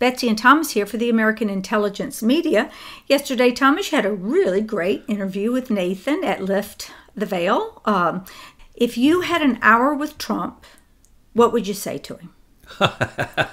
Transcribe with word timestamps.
Betsy 0.00 0.28
and 0.28 0.36
Thomas 0.38 0.70
here 0.72 0.86
for 0.86 0.96
the 0.96 1.10
American 1.10 1.48
Intelligence 1.50 2.22
Media. 2.22 2.70
Yesterday, 3.06 3.52
Thomas 3.52 3.90
had 3.90 4.04
a 4.06 4.12
really 4.12 4.62
great 4.62 5.04
interview 5.06 5.52
with 5.52 5.70
Nathan 5.70 6.24
at 6.24 6.42
Lift 6.42 6.90
the 7.14 7.26
Veil. 7.26 7.80
Um, 7.84 8.24
if 8.74 8.96
you 8.96 9.20
had 9.20 9.42
an 9.42 9.58
hour 9.60 9.94
with 9.94 10.16
Trump, 10.16 10.64
what 11.34 11.52
would 11.52 11.68
you 11.68 11.74
say 11.74 11.98
to 11.98 12.16
him? 12.16 12.30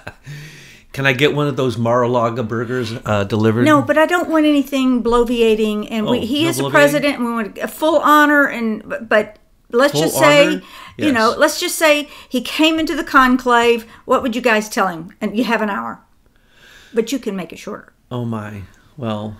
Can 0.94 1.06
I 1.06 1.14
get 1.14 1.36
one 1.36 1.48
of 1.48 1.58
those 1.58 1.78
Mar-a-Lago 1.78 2.44
burgers 2.44 2.94
uh, 3.06 3.24
delivered? 3.26 3.66
No, 3.66 3.82
but 3.82 3.98
I 3.98 4.06
don't 4.06 4.30
want 4.30 4.46
anything 4.46 5.04
bloviating. 5.04 5.88
And 5.92 6.06
we, 6.08 6.20
Oh, 6.20 6.22
he 6.22 6.44
no 6.46 6.50
is 6.50 6.60
a 6.60 6.70
president, 6.70 7.16
and 7.18 7.26
we 7.26 7.32
want 7.34 7.58
a 7.58 7.68
full 7.68 8.00
honor. 8.00 8.46
And 8.48 9.08
but, 9.08 9.38
let's 9.70 9.92
Full 9.94 10.04
just 10.04 10.18
say, 10.18 10.48
honor? 10.48 10.62
you 10.98 11.12
know, 11.12 11.36
let's 11.38 11.60
just 11.60 11.76
say 11.76 12.08
he 12.30 12.42
came 12.42 12.80
into 12.80 12.96
the 12.96 13.04
conclave. 13.04 13.86
What 14.06 14.24
would 14.24 14.34
you 14.36 14.42
guys 14.42 14.70
tell 14.70 14.88
him? 14.88 15.14
And 15.22 15.38
you 15.38 15.44
have 15.44 15.62
an 15.62 15.70
hour, 15.70 16.02
but 16.98 17.12
you 17.12 17.20
can 17.20 17.36
make 17.36 17.54
it 17.54 17.60
shorter. 17.60 17.94
Oh 18.10 18.26
my. 18.26 18.64
Well, 18.98 19.38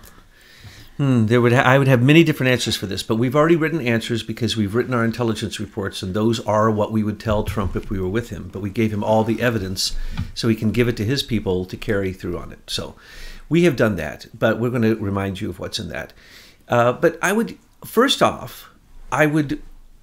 hmm, 0.96 1.26
there 1.26 1.40
would 1.40 1.52
ha- 1.52 1.62
I 1.62 1.76
would 1.76 1.88
have 1.88 2.00
many 2.00 2.22
different 2.22 2.52
answers 2.52 2.76
for 2.76 2.86
this, 2.86 3.02
but 3.02 3.16
we've 3.16 3.34
already 3.34 3.56
written 3.56 3.80
answers 3.80 4.22
because 4.22 4.56
we've 4.56 4.76
written 4.76 4.94
our 4.94 5.04
intelligence 5.04 5.58
reports, 5.58 6.00
and 6.00 6.14
those 6.14 6.38
are 6.46 6.70
what 6.70 6.92
we 6.92 7.02
would 7.02 7.18
tell 7.18 7.42
Trump 7.42 7.74
if 7.74 7.90
we 7.90 7.98
were 7.98 8.08
with 8.08 8.30
him. 8.30 8.48
But 8.52 8.62
we 8.62 8.70
gave 8.70 8.92
him 8.92 9.02
all 9.02 9.24
the 9.24 9.42
evidence 9.42 9.96
so 10.34 10.46
he 10.46 10.54
can 10.54 10.70
give 10.70 10.86
it 10.86 10.96
to 10.98 11.04
his 11.04 11.24
people 11.24 11.64
to 11.64 11.76
carry 11.76 12.12
through 12.12 12.38
on 12.38 12.52
it. 12.52 12.60
So 12.68 12.94
we 13.48 13.64
have 13.64 13.74
done 13.74 13.96
that, 13.96 14.26
but 14.32 14.60
we're 14.60 14.70
going 14.70 14.82
to 14.82 14.94
remind 14.94 15.40
you 15.40 15.50
of 15.50 15.58
what's 15.58 15.80
in 15.80 15.88
that. 15.88 16.12
Uh, 16.68 16.92
but 16.92 17.18
I 17.20 17.32
would 17.32 17.58
first 17.84 18.22
off, 18.22 18.70
I 19.10 19.26
would. 19.26 19.60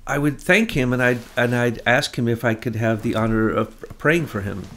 I 0.08 0.18
would 0.20 0.40
thank 0.40 0.72
him, 0.72 0.92
and 0.92 1.02
I'd 1.02 1.22
and 1.38 1.56
I'd 1.56 1.82
ask 1.86 2.18
him 2.18 2.28
if 2.28 2.44
I 2.44 2.54
could 2.54 2.76
have 2.76 3.02
the 3.02 3.16
honor 3.16 3.50
of 3.50 3.80
praying 3.98 4.26
for 4.28 4.42
him. 4.42 4.68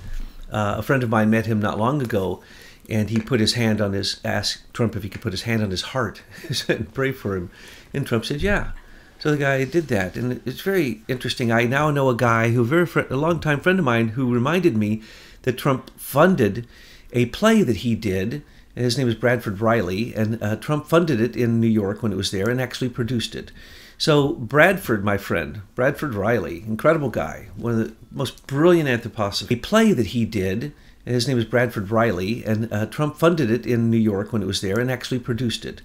Uh, 0.51 0.77
a 0.79 0.83
friend 0.83 1.03
of 1.03 1.11
mine 1.11 1.29
met 1.29 1.47
him 1.47 1.61
not 1.61 1.79
long 1.79 2.01
ago, 2.01 2.43
and 2.89 3.11
he 3.11 3.21
put 3.21 3.41
his 3.41 3.55
hand 3.55 3.81
on 3.81 3.93
his 3.93 4.21
asked 4.25 4.73
Trump 4.73 4.97
if 4.97 5.03
he 5.03 5.09
could 5.09 5.21
put 5.21 5.33
his 5.33 5.43
hand 5.43 5.63
on 5.63 5.71
his 5.71 5.83
heart 5.83 6.23
and 6.69 6.93
pray 6.95 7.13
for 7.13 7.37
him, 7.37 7.51
and 7.93 8.07
Trump 8.07 8.25
said, 8.25 8.43
"Yeah." 8.43 8.73
So 9.19 9.33
the 9.33 9.37
guy 9.37 9.65
did 9.65 9.89
that, 9.89 10.17
and 10.17 10.41
it's 10.47 10.61
very 10.61 11.03
interesting. 11.09 11.51
I 11.51 11.65
now 11.65 11.91
know 11.91 12.09
a 12.09 12.17
guy 12.17 12.51
who, 12.51 12.65
very 12.65 12.87
fr- 12.87 13.01
a 13.11 13.17
longtime 13.17 13.61
friend 13.61 13.79
of 13.81 13.85
mine, 13.85 14.09
who 14.09 14.33
reminded 14.33 14.77
me 14.77 15.03
that 15.43 15.59
Trump 15.59 15.91
funded 15.99 16.69
a 17.13 17.27
play 17.27 17.63
that 17.63 17.79
he 17.79 17.97
did. 17.97 18.45
His 18.77 18.97
name 18.97 19.09
is 19.09 19.17
Bradford 19.17 19.61
Riley, 19.61 20.15
and 20.15 20.41
uh, 20.41 20.55
Trump 20.57 20.87
funded 20.87 21.21
it 21.21 21.37
in 21.37 21.61
New 21.61 21.67
York 21.67 22.01
when 22.01 22.13
it 22.13 22.17
was 22.17 22.31
there, 22.31 22.49
and 22.49 22.61
actually 22.61 22.91
produced 22.91 23.35
it. 23.35 23.51
So 23.99 24.35
Bradford, 24.35 25.05
my 25.05 25.19
friend, 25.19 25.63
Bradford 25.75 26.15
Riley, 26.15 26.63
incredible 26.63 27.11
guy, 27.11 27.49
one 27.57 27.73
of 27.73 27.79
the 27.79 27.95
most 28.13 28.47
brilliant 28.47 28.89
anthroposophists. 28.89 29.51
A 29.51 29.57
play 29.57 29.93
that 29.93 30.09
he 30.09 30.25
did, 30.25 30.73
his 31.15 31.27
name 31.29 31.39
is 31.39 31.45
Bradford 31.45 31.91
Riley, 31.91 32.45
and 32.45 32.73
uh, 32.73 32.87
Trump 32.87 33.17
funded 33.17 33.51
it 33.51 33.67
in 33.67 33.91
New 33.91 33.99
York 33.99 34.33
when 34.33 34.43
it 34.43 34.47
was 34.47 34.61
there, 34.61 34.79
and 34.79 34.91
actually 34.91 35.19
produced 35.19 35.65
it. 35.65 35.81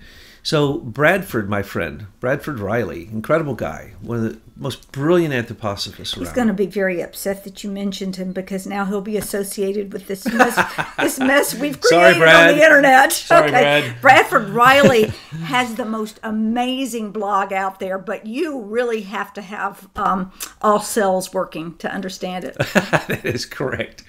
So 0.45 0.77
Bradford, 0.80 1.49
my 1.49 1.63
friend, 1.63 2.08
Bradford 2.19 2.59
Riley, 2.59 3.08
incredible 3.11 3.55
guy, 3.55 3.94
one 4.02 4.17
of 4.17 4.23
the 4.23 4.39
most 4.55 4.91
brilliant 4.91 5.33
anthroposophists 5.33 6.16
He's 6.16 6.27
around. 6.27 6.35
going 6.35 6.47
to 6.50 6.53
be 6.53 6.67
very 6.67 7.02
upset 7.02 7.44
that 7.45 7.63
you 7.63 7.72
mentioned 7.72 8.17
him 8.17 8.33
because 8.33 8.67
now 8.67 8.85
he'll 8.85 9.02
be 9.02 9.17
associated 9.17 9.91
with 9.94 10.08
this 10.08 10.25
mess, 10.31 10.55
this 11.00 11.17
mess 11.17 11.55
we've 11.55 11.80
Sorry, 11.81 12.13
created 12.13 12.19
Brad. 12.19 12.50
on 12.52 12.58
the 12.58 12.63
internet. 12.63 13.11
Sorry, 13.13 13.50
Brad. 13.50 14.00
Bradford 14.02 14.50
Riley 14.50 15.05
has 15.45 15.75
the 15.75 15.85
most 15.85 16.19
amazing 16.23 17.11
blog 17.11 17.52
out 17.53 17.80
there, 17.80 17.97
but 17.97 18.28
you 18.28 18.59
really 18.61 19.02
have 19.03 19.33
to 19.33 19.41
have 19.41 19.88
um, 19.95 20.31
all 20.61 20.80
cells 20.81 21.33
working 21.33 21.75
to 21.78 21.91
understand 21.91 22.44
it. 22.45 22.55
that 22.73 23.22
is 23.25 23.45
correct. 23.45 24.03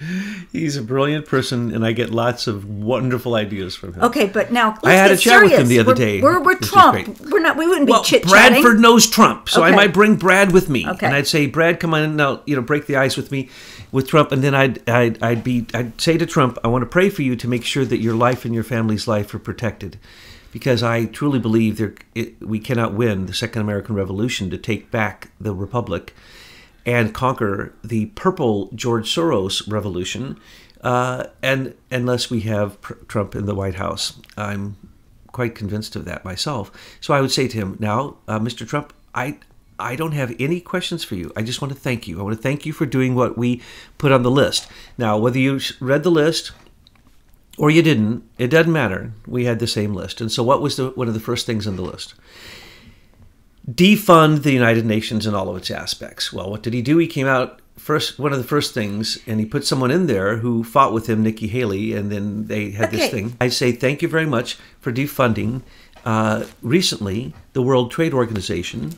He's 0.51 0.75
a 0.77 0.83
brilliant 0.83 1.25
person, 1.25 1.73
and 1.73 1.85
I 1.85 1.91
get 1.93 2.11
lots 2.11 2.45
of 2.45 2.69
wonderful 2.69 3.33
ideas 3.35 3.75
from 3.75 3.93
him. 3.93 4.03
Okay, 4.03 4.27
but 4.27 4.51
now 4.51 4.71
let's 4.83 4.85
I 4.85 4.93
had 4.93 5.11
a 5.11 5.17
chat 5.17 5.41
with 5.41 5.53
him 5.53 5.67
the 5.69 5.79
other 5.79 5.95
We're- 5.95 5.97
day, 6.19 6.21
We're, 6.25 6.41
we're 6.41 6.57
Trump. 6.59 7.19
We're 7.21 7.39
not. 7.39 7.55
We 7.57 7.67
wouldn't 7.67 7.89
Well, 7.89 8.01
be 8.01 8.07
chit 8.07 8.23
chatting. 8.23 8.61
Bradford 8.61 8.79
knows 8.79 9.07
Trump, 9.09 9.47
so 9.47 9.63
I 9.63 9.71
might 9.71 9.93
bring 9.93 10.15
Brad 10.15 10.51
with 10.51 10.69
me, 10.69 10.87
Okay. 10.87 11.05
and 11.05 11.15
I'd 11.15 11.27
say, 11.27 11.45
"Brad, 11.45 11.79
come 11.79 11.93
on, 11.93 12.15
now 12.15 12.41
you 12.45 12.55
know, 12.55 12.61
break 12.61 12.87
the 12.87 12.95
ice 12.95 13.15
with 13.15 13.31
me, 13.31 13.49
with 13.91 14.07
Trump." 14.07 14.31
And 14.31 14.43
then 14.43 14.55
I'd, 14.55 14.87
I'd, 14.89 15.21
I'd 15.21 15.43
be, 15.43 15.67
I'd 15.73 15.99
say 16.01 16.17
to 16.17 16.25
Trump, 16.25 16.57
"I 16.63 16.67
want 16.67 16.81
to 16.81 16.87
pray 16.87 17.09
for 17.09 17.21
you 17.21 17.35
to 17.35 17.47
make 17.47 17.63
sure 17.63 17.85
that 17.85 17.99
your 17.99 18.15
life 18.15 18.43
and 18.45 18.53
your 18.55 18.63
family's 18.63 19.07
life 19.07 19.33
are 19.35 19.39
protected, 19.39 19.99
because 20.51 20.81
I 20.81 21.05
truly 21.05 21.39
believe 21.39 21.77
there, 21.77 21.93
it, 22.15 22.41
we 22.41 22.59
cannot 22.59 22.93
win 22.93 23.27
the 23.27 23.33
Second 23.33 23.61
American 23.61 23.93
Revolution 23.95 24.49
to 24.49 24.57
take 24.57 24.91
back 24.91 25.29
the 25.39 25.53
republic." 25.53 26.13
and 26.87 27.15
conquer 27.15 27.73
the 27.83 28.05
purple 28.13 28.69
George 28.75 29.07
Soros 29.11 29.67
revolution, 29.71 30.39
uh, 30.81 31.23
and 31.41 31.73
unless 31.89 32.29
we 32.29 32.41
have 32.41 32.79
pr- 32.79 32.93
Trump 33.07 33.33
in 33.33 33.47
the 33.47 33.55
White 33.55 33.73
House, 33.73 34.19
I'm 34.37 34.75
quite 35.35 35.53
convinced 35.53 35.95
of 35.95 36.05
that 36.05 36.23
myself. 36.23 36.71
So 37.01 37.13
I 37.13 37.19
would 37.19 37.31
say 37.31 37.47
to 37.47 37.57
him, 37.57 37.75
now, 37.79 38.17
uh, 38.27 38.39
Mr. 38.39 38.67
Trump, 38.67 38.93
I. 39.13 39.37
I 39.77 39.97
don't 39.97 40.13
have 40.13 40.33
any 40.39 40.61
questions 40.61 41.03
for 41.03 41.15
you. 41.15 41.33
I 41.35 41.41
just 41.41 41.61
want 41.61 41.73
to 41.73 41.77
thank 41.77 42.07
you. 42.07 42.17
I 42.17 42.23
want 42.23 42.37
to 42.37 42.41
thank 42.41 42.65
you 42.65 42.71
for 42.71 42.85
doing 42.85 43.13
what 43.13 43.37
we 43.37 43.61
put 43.97 44.13
on 44.13 44.23
the 44.23 44.31
list. 44.31 44.69
Now, 44.97 45.17
whether 45.17 45.37
you 45.37 45.59
read 45.81 46.03
the 46.03 46.09
list 46.09 46.53
or 47.57 47.69
you 47.69 47.81
didn't, 47.81 48.23
it 48.37 48.47
doesn't 48.47 48.71
matter. 48.71 49.11
We 49.27 49.43
had 49.43 49.59
the 49.59 49.67
same 49.67 49.93
list. 49.93 50.21
And 50.21 50.31
so, 50.31 50.43
what 50.43 50.61
was 50.61 50.77
the, 50.77 50.91
one 50.91 51.09
of 51.09 51.13
the 51.13 51.19
first 51.19 51.45
things 51.45 51.67
on 51.67 51.75
the 51.75 51.81
list? 51.81 52.13
defund 53.69 54.43
the 54.43 54.53
United 54.53 54.85
Nations 54.85 55.25
in 55.25 55.33
all 55.33 55.49
of 55.49 55.57
its 55.57 55.71
aspects. 55.71 56.31
Well, 56.31 56.49
what 56.49 56.63
did 56.63 56.73
he 56.73 56.81
do? 56.81 56.97
He 56.97 57.07
came 57.07 57.27
out 57.27 57.61
first. 57.77 58.19
One 58.19 58.31
of 58.31 58.37
the 58.37 58.47
first 58.47 58.73
things, 58.73 59.19
and 59.27 59.39
he 59.39 59.45
put 59.45 59.65
someone 59.65 59.91
in 59.91 60.07
there 60.07 60.37
who 60.37 60.63
fought 60.63 60.93
with 60.93 61.07
him, 61.07 61.23
Nikki 61.23 61.47
Haley, 61.47 61.93
and 61.93 62.11
then 62.11 62.47
they 62.47 62.71
had 62.71 62.91
this 62.91 63.09
thing. 63.11 63.37
I 63.39 63.49
say 63.49 63.71
thank 63.71 64.01
you 64.01 64.07
very 64.07 64.25
much 64.25 64.57
for 64.79 64.91
defunding. 64.91 65.61
Uh, 66.05 66.45
recently, 66.61 67.33
the 67.53 67.61
World 67.61 67.91
Trade 67.91 68.13
Organization, 68.13 68.93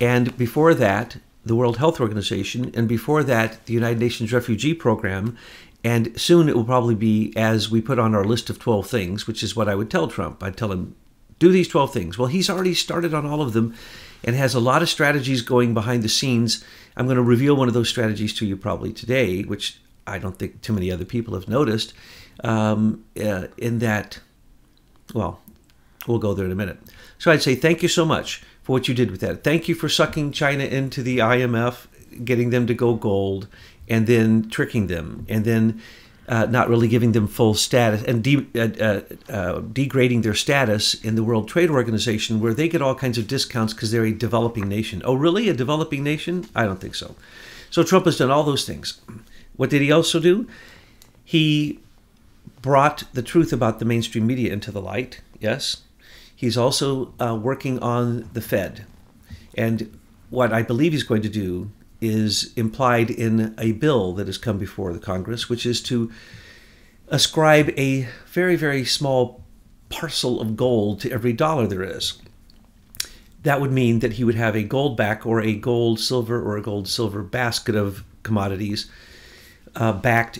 and 0.00 0.36
before 0.36 0.74
that, 0.74 1.16
the 1.44 1.56
World 1.56 1.78
Health 1.78 2.00
Organization, 2.00 2.70
and 2.74 2.88
before 2.88 3.22
that, 3.24 3.66
the 3.66 3.72
United 3.72 3.98
Nations 3.98 4.32
Refugee 4.32 4.74
Program. 4.74 5.36
And 5.84 6.18
soon 6.20 6.48
it 6.48 6.54
will 6.54 6.64
probably 6.64 6.94
be 6.94 7.32
as 7.36 7.68
we 7.68 7.80
put 7.80 7.98
on 7.98 8.14
our 8.14 8.24
list 8.24 8.48
of 8.48 8.60
12 8.60 8.86
things, 8.86 9.26
which 9.26 9.42
is 9.42 9.56
what 9.56 9.68
I 9.68 9.74
would 9.74 9.90
tell 9.90 10.06
Trump. 10.06 10.40
I'd 10.40 10.56
tell 10.56 10.70
him, 10.70 10.94
do 11.42 11.50
these 11.50 11.66
12 11.66 11.92
things. 11.92 12.16
Well, 12.16 12.28
he's 12.28 12.48
already 12.48 12.72
started 12.72 13.12
on 13.12 13.26
all 13.26 13.42
of 13.42 13.52
them 13.52 13.74
and 14.22 14.36
has 14.36 14.54
a 14.54 14.60
lot 14.60 14.80
of 14.80 14.88
strategies 14.88 15.42
going 15.42 15.74
behind 15.74 16.04
the 16.04 16.08
scenes. 16.08 16.64
I'm 16.96 17.06
going 17.06 17.16
to 17.16 17.22
reveal 17.22 17.56
one 17.56 17.66
of 17.66 17.74
those 17.74 17.88
strategies 17.88 18.32
to 18.34 18.46
you 18.46 18.56
probably 18.56 18.92
today, 18.92 19.42
which 19.42 19.80
I 20.06 20.18
don't 20.18 20.38
think 20.38 20.62
too 20.62 20.72
many 20.72 20.92
other 20.92 21.04
people 21.04 21.34
have 21.34 21.48
noticed. 21.48 21.94
Um, 22.44 23.04
uh, 23.20 23.48
in 23.58 23.80
that, 23.80 24.20
well, 25.14 25.40
we'll 26.06 26.20
go 26.20 26.32
there 26.32 26.46
in 26.46 26.52
a 26.52 26.56
minute. 26.56 26.78
So 27.18 27.32
I'd 27.32 27.42
say 27.42 27.56
thank 27.56 27.82
you 27.82 27.88
so 27.88 28.04
much 28.04 28.44
for 28.62 28.70
what 28.70 28.86
you 28.86 28.94
did 28.94 29.10
with 29.10 29.20
that. 29.22 29.42
Thank 29.42 29.66
you 29.66 29.74
for 29.74 29.88
sucking 29.88 30.30
China 30.30 30.62
into 30.62 31.02
the 31.02 31.18
IMF, 31.18 31.88
getting 32.24 32.50
them 32.50 32.68
to 32.68 32.74
go 32.74 32.94
gold, 32.94 33.48
and 33.88 34.06
then 34.06 34.48
tricking 34.48 34.86
them, 34.86 35.26
and 35.28 35.44
then 35.44 35.82
uh, 36.32 36.46
not 36.46 36.70
really 36.70 36.88
giving 36.88 37.12
them 37.12 37.28
full 37.28 37.52
status 37.52 38.02
and 38.04 38.24
de- 38.24 38.48
uh, 38.54 38.68
uh, 38.80 39.00
uh, 39.30 39.60
degrading 39.60 40.22
their 40.22 40.32
status 40.32 40.94
in 40.94 41.14
the 41.14 41.22
World 41.22 41.46
Trade 41.46 41.68
Organization, 41.68 42.40
where 42.40 42.54
they 42.54 42.70
get 42.70 42.80
all 42.80 42.94
kinds 42.94 43.18
of 43.18 43.26
discounts 43.26 43.74
because 43.74 43.90
they're 43.90 44.06
a 44.06 44.12
developing 44.12 44.66
nation. 44.66 45.02
Oh, 45.04 45.12
really? 45.12 45.50
A 45.50 45.52
developing 45.52 46.02
nation? 46.02 46.48
I 46.56 46.64
don't 46.64 46.80
think 46.80 46.94
so. 46.94 47.16
So 47.68 47.82
Trump 47.82 48.06
has 48.06 48.16
done 48.16 48.30
all 48.30 48.44
those 48.44 48.64
things. 48.64 48.98
What 49.58 49.68
did 49.68 49.82
he 49.82 49.92
also 49.92 50.18
do? 50.20 50.48
He 51.22 51.80
brought 52.62 53.04
the 53.12 53.22
truth 53.22 53.52
about 53.52 53.78
the 53.78 53.84
mainstream 53.84 54.26
media 54.26 54.54
into 54.54 54.70
the 54.70 54.80
light. 54.80 55.20
Yes. 55.38 55.82
He's 56.34 56.56
also 56.56 57.12
uh, 57.20 57.38
working 57.38 57.78
on 57.80 58.30
the 58.32 58.40
Fed. 58.40 58.86
And 59.54 59.98
what 60.30 60.50
I 60.50 60.62
believe 60.62 60.92
he's 60.92 61.02
going 61.02 61.22
to 61.22 61.28
do 61.28 61.70
is 62.02 62.52
implied 62.56 63.10
in 63.10 63.54
a 63.58 63.72
bill 63.72 64.12
that 64.14 64.26
has 64.26 64.38
come 64.38 64.58
before 64.58 64.92
the 64.92 64.98
Congress, 64.98 65.48
which 65.48 65.64
is 65.64 65.80
to 65.82 66.10
ascribe 67.08 67.70
a 67.78 68.08
very, 68.26 68.56
very 68.56 68.84
small 68.84 69.44
parcel 69.88 70.40
of 70.40 70.56
gold 70.56 71.00
to 71.00 71.10
every 71.10 71.32
dollar 71.32 71.66
there 71.66 71.82
is. 71.82 72.20
That 73.42 73.60
would 73.60 73.72
mean 73.72 74.00
that 74.00 74.14
he 74.14 74.24
would 74.24 74.34
have 74.34 74.56
a 74.56 74.62
gold 74.62 74.96
back 74.96 75.26
or 75.26 75.40
a 75.40 75.54
gold 75.54 76.00
silver 76.00 76.40
or 76.40 76.56
a 76.56 76.62
gold 76.62 76.88
silver 76.88 77.22
basket 77.22 77.74
of 77.74 78.04
commodities 78.22 78.90
uh, 79.76 79.92
backed 79.92 80.38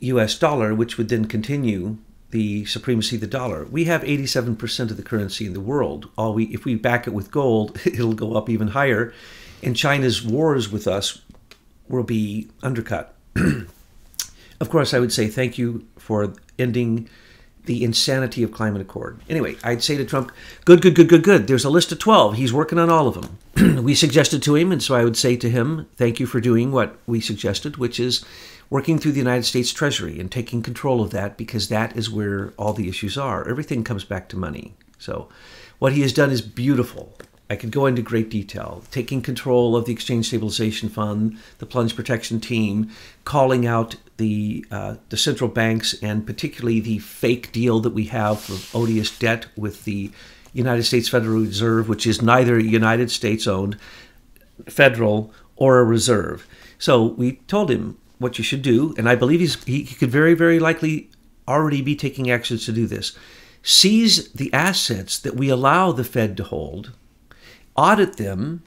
US 0.00 0.38
dollar, 0.38 0.74
which 0.74 0.98
would 0.98 1.08
then 1.08 1.26
continue 1.26 1.98
the 2.30 2.64
supremacy 2.64 3.16
of 3.16 3.20
the 3.20 3.28
dollar. 3.28 3.64
We 3.66 3.84
have 3.84 4.02
87% 4.02 4.90
of 4.90 4.96
the 4.96 5.02
currency 5.02 5.46
in 5.46 5.52
the 5.52 5.60
world. 5.60 6.10
All 6.18 6.34
we, 6.34 6.46
if 6.46 6.64
we 6.64 6.74
back 6.74 7.06
it 7.06 7.14
with 7.14 7.30
gold, 7.30 7.80
it'll 7.84 8.14
go 8.14 8.34
up 8.34 8.48
even 8.48 8.68
higher, 8.68 9.14
and 9.64 9.76
China's 9.76 10.22
wars 10.22 10.70
with 10.70 10.86
us 10.86 11.22
will 11.88 12.02
be 12.02 12.48
undercut. 12.62 13.14
of 13.36 14.70
course, 14.70 14.94
I 14.94 15.00
would 15.00 15.12
say 15.12 15.28
thank 15.28 15.58
you 15.58 15.86
for 15.98 16.32
ending 16.58 17.08
the 17.66 17.82
insanity 17.82 18.42
of 18.42 18.52
climate 18.52 18.82
accord. 18.82 19.20
Anyway, 19.28 19.56
I'd 19.64 19.82
say 19.82 19.96
to 19.96 20.04
Trump, 20.04 20.30
good, 20.64 20.82
good, 20.82 20.94
good, 20.94 21.08
good, 21.08 21.22
good. 21.22 21.46
There's 21.46 21.64
a 21.64 21.70
list 21.70 21.92
of 21.92 21.98
12. 21.98 22.34
He's 22.34 22.52
working 22.52 22.78
on 22.78 22.90
all 22.90 23.08
of 23.08 23.14
them. 23.14 23.82
we 23.84 23.94
suggested 23.94 24.42
to 24.42 24.54
him, 24.54 24.70
and 24.70 24.82
so 24.82 24.94
I 24.94 25.04
would 25.04 25.16
say 25.16 25.36
to 25.36 25.50
him, 25.50 25.86
thank 25.96 26.20
you 26.20 26.26
for 26.26 26.40
doing 26.40 26.72
what 26.72 26.98
we 27.06 27.20
suggested, 27.20 27.78
which 27.78 27.98
is 27.98 28.24
working 28.68 28.98
through 28.98 29.12
the 29.12 29.18
United 29.18 29.44
States 29.44 29.72
Treasury 29.72 30.20
and 30.20 30.30
taking 30.30 30.62
control 30.62 31.00
of 31.00 31.10
that 31.10 31.36
because 31.36 31.68
that 31.68 31.96
is 31.96 32.10
where 32.10 32.52
all 32.58 32.72
the 32.72 32.88
issues 32.88 33.16
are. 33.16 33.48
Everything 33.48 33.84
comes 33.84 34.04
back 34.04 34.28
to 34.28 34.36
money. 34.36 34.74
So, 34.98 35.28
what 35.78 35.92
he 35.92 36.02
has 36.02 36.12
done 36.12 36.30
is 36.30 36.40
beautiful. 36.40 37.14
I 37.50 37.56
could 37.56 37.70
go 37.70 37.86
into 37.86 38.00
great 38.00 38.30
detail. 38.30 38.82
Taking 38.90 39.20
control 39.20 39.76
of 39.76 39.84
the 39.84 39.92
Exchange 39.92 40.28
Stabilization 40.28 40.88
Fund, 40.88 41.38
the 41.58 41.66
Plunge 41.66 41.94
Protection 41.94 42.40
Team, 42.40 42.90
calling 43.24 43.66
out 43.66 43.96
the 44.16 44.64
uh, 44.70 44.96
the 45.10 45.16
central 45.16 45.50
banks, 45.50 45.94
and 46.02 46.26
particularly 46.26 46.80
the 46.80 46.98
fake 46.98 47.52
deal 47.52 47.80
that 47.80 47.92
we 47.92 48.04
have 48.06 48.40
for 48.40 48.76
odious 48.76 49.16
debt 49.18 49.46
with 49.56 49.84
the 49.84 50.10
United 50.52 50.84
States 50.84 51.08
Federal 51.08 51.40
Reserve, 51.40 51.88
which 51.88 52.06
is 52.06 52.22
neither 52.22 52.58
United 52.58 53.10
States 53.10 53.46
owned, 53.46 53.76
federal, 54.66 55.32
or 55.56 55.80
a 55.80 55.84
reserve. 55.84 56.46
So 56.78 57.02
we 57.04 57.32
told 57.48 57.70
him 57.70 57.98
what 58.18 58.38
you 58.38 58.44
should 58.44 58.62
do, 58.62 58.94
and 58.96 59.08
I 59.08 59.16
believe 59.16 59.40
he's, 59.40 59.62
he 59.64 59.84
could 59.84 60.10
very, 60.10 60.34
very 60.34 60.58
likely 60.58 61.10
already 61.46 61.82
be 61.82 61.96
taking 61.96 62.30
actions 62.30 62.64
to 62.64 62.72
do 62.72 62.86
this. 62.86 63.16
Seize 63.62 64.30
the 64.32 64.52
assets 64.52 65.18
that 65.18 65.34
we 65.34 65.48
allow 65.48 65.92
the 65.92 66.04
Fed 66.04 66.36
to 66.36 66.44
hold, 66.44 66.92
audit 67.76 68.16
them, 68.16 68.62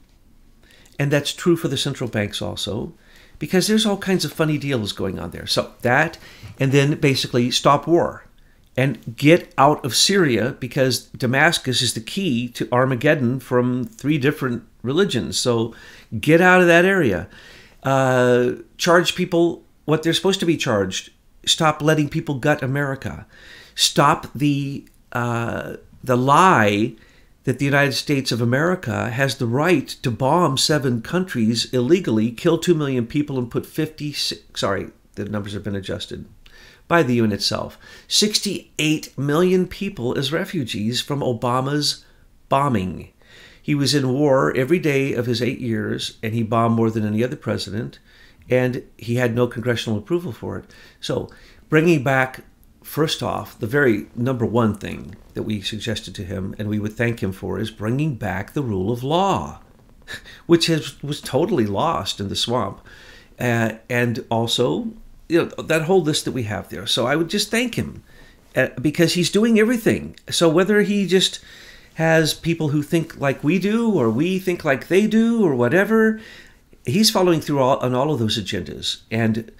and 0.98 1.10
that's 1.10 1.32
true 1.32 1.56
for 1.56 1.68
the 1.68 1.76
central 1.76 2.10
banks 2.10 2.42
also, 2.42 2.92
because 3.38 3.66
there's 3.66 3.86
all 3.86 3.96
kinds 3.96 4.24
of 4.24 4.32
funny 4.32 4.58
deals 4.58 4.92
going 4.92 5.18
on 5.18 5.30
there. 5.30 5.46
So 5.46 5.72
that, 5.82 6.18
and 6.58 6.72
then 6.72 6.98
basically 6.98 7.50
stop 7.50 7.86
war 7.86 8.24
and 8.76 9.16
get 9.16 9.52
out 9.58 9.84
of 9.84 9.96
Syria 9.96 10.56
because 10.60 11.06
Damascus 11.06 11.82
is 11.82 11.94
the 11.94 12.00
key 12.00 12.48
to 12.50 12.68
Armageddon 12.70 13.40
from 13.40 13.84
three 13.84 14.18
different 14.18 14.62
religions. 14.82 15.36
So 15.36 15.74
get 16.20 16.40
out 16.40 16.60
of 16.60 16.68
that 16.68 16.84
area. 16.84 17.28
Uh, 17.82 18.52
charge 18.76 19.16
people 19.16 19.64
what 19.84 20.02
they're 20.02 20.12
supposed 20.12 20.38
to 20.40 20.46
be 20.46 20.56
charged. 20.56 21.10
Stop 21.44 21.82
letting 21.82 22.08
people 22.08 22.36
gut 22.36 22.62
America. 22.62 23.26
Stop 23.74 24.32
the 24.32 24.84
uh, 25.12 25.76
the 26.04 26.16
lie 26.16 26.94
that 27.48 27.58
the 27.58 27.64
United 27.64 27.92
States 27.92 28.30
of 28.30 28.42
America 28.42 29.08
has 29.08 29.36
the 29.36 29.46
right 29.46 29.88
to 29.88 30.10
bomb 30.10 30.58
seven 30.58 31.00
countries 31.00 31.64
illegally, 31.72 32.30
kill 32.30 32.58
two 32.58 32.74
million 32.74 33.06
people, 33.06 33.38
and 33.38 33.50
put 33.50 33.64
56, 33.64 34.60
sorry, 34.60 34.90
the 35.14 35.24
numbers 35.24 35.54
have 35.54 35.64
been 35.64 35.74
adjusted 35.74 36.26
by 36.88 37.02
the 37.02 37.14
UN 37.14 37.32
itself. 37.32 37.78
68 38.06 39.16
million 39.16 39.66
people 39.66 40.18
as 40.18 40.30
refugees 40.30 41.00
from 41.00 41.20
Obama's 41.20 42.04
bombing. 42.50 43.14
He 43.62 43.74
was 43.74 43.94
in 43.94 44.12
war 44.12 44.54
every 44.54 44.78
day 44.78 45.14
of 45.14 45.24
his 45.24 45.40
eight 45.40 45.58
years, 45.58 46.18
and 46.22 46.34
he 46.34 46.42
bombed 46.42 46.76
more 46.76 46.90
than 46.90 47.06
any 47.06 47.24
other 47.24 47.34
president, 47.34 47.98
and 48.50 48.82
he 48.98 49.14
had 49.14 49.34
no 49.34 49.46
congressional 49.46 49.98
approval 49.98 50.32
for 50.32 50.58
it. 50.58 50.66
So, 51.00 51.30
bringing 51.70 52.04
back, 52.04 52.44
first 52.88 53.22
off, 53.22 53.58
the 53.58 53.66
very 53.66 54.06
number 54.16 54.46
one 54.46 54.74
thing 54.74 55.14
that 55.34 55.42
we 55.42 55.60
suggested 55.60 56.14
to 56.14 56.24
him, 56.24 56.54
and 56.58 56.68
we 56.68 56.78
would 56.78 56.94
thank 56.94 57.22
him 57.22 57.32
for, 57.32 57.58
is 57.58 57.70
bringing 57.70 58.14
back 58.14 58.52
the 58.52 58.62
rule 58.62 58.90
of 58.90 59.04
law, 59.04 59.60
which 60.46 60.66
has, 60.66 61.00
was 61.02 61.20
totally 61.20 61.66
lost 61.66 62.18
in 62.18 62.28
the 62.28 62.36
swamp. 62.36 62.80
Uh, 63.38 63.74
and 63.88 64.24
also, 64.30 64.88
you 65.28 65.38
know, 65.38 65.62
that 65.62 65.82
whole 65.82 66.02
list 66.02 66.24
that 66.24 66.32
we 66.32 66.44
have 66.44 66.70
there. 66.70 66.86
So 66.86 67.06
I 67.06 67.14
would 67.14 67.28
just 67.28 67.50
thank 67.50 67.76
him 67.76 68.02
uh, 68.56 68.68
because 68.80 69.12
he's 69.12 69.30
doing 69.30 69.60
everything. 69.60 70.16
So 70.30 70.48
whether 70.48 70.82
he 70.82 71.06
just 71.06 71.40
has 71.94 72.32
people 72.32 72.68
who 72.68 72.80
think 72.80 73.20
like 73.20 73.42
we 73.42 73.58
do, 73.58 73.92
or 73.92 74.08
we 74.08 74.38
think 74.38 74.64
like 74.64 74.86
they 74.86 75.06
do, 75.08 75.44
or 75.44 75.54
whatever. 75.54 76.20
He's 76.86 77.10
following 77.10 77.40
through 77.40 77.58
all, 77.58 77.76
on 77.78 77.92
all 77.92 78.12
of 78.12 78.20
those 78.20 78.42
agendas. 78.42 79.02
And 79.10 79.50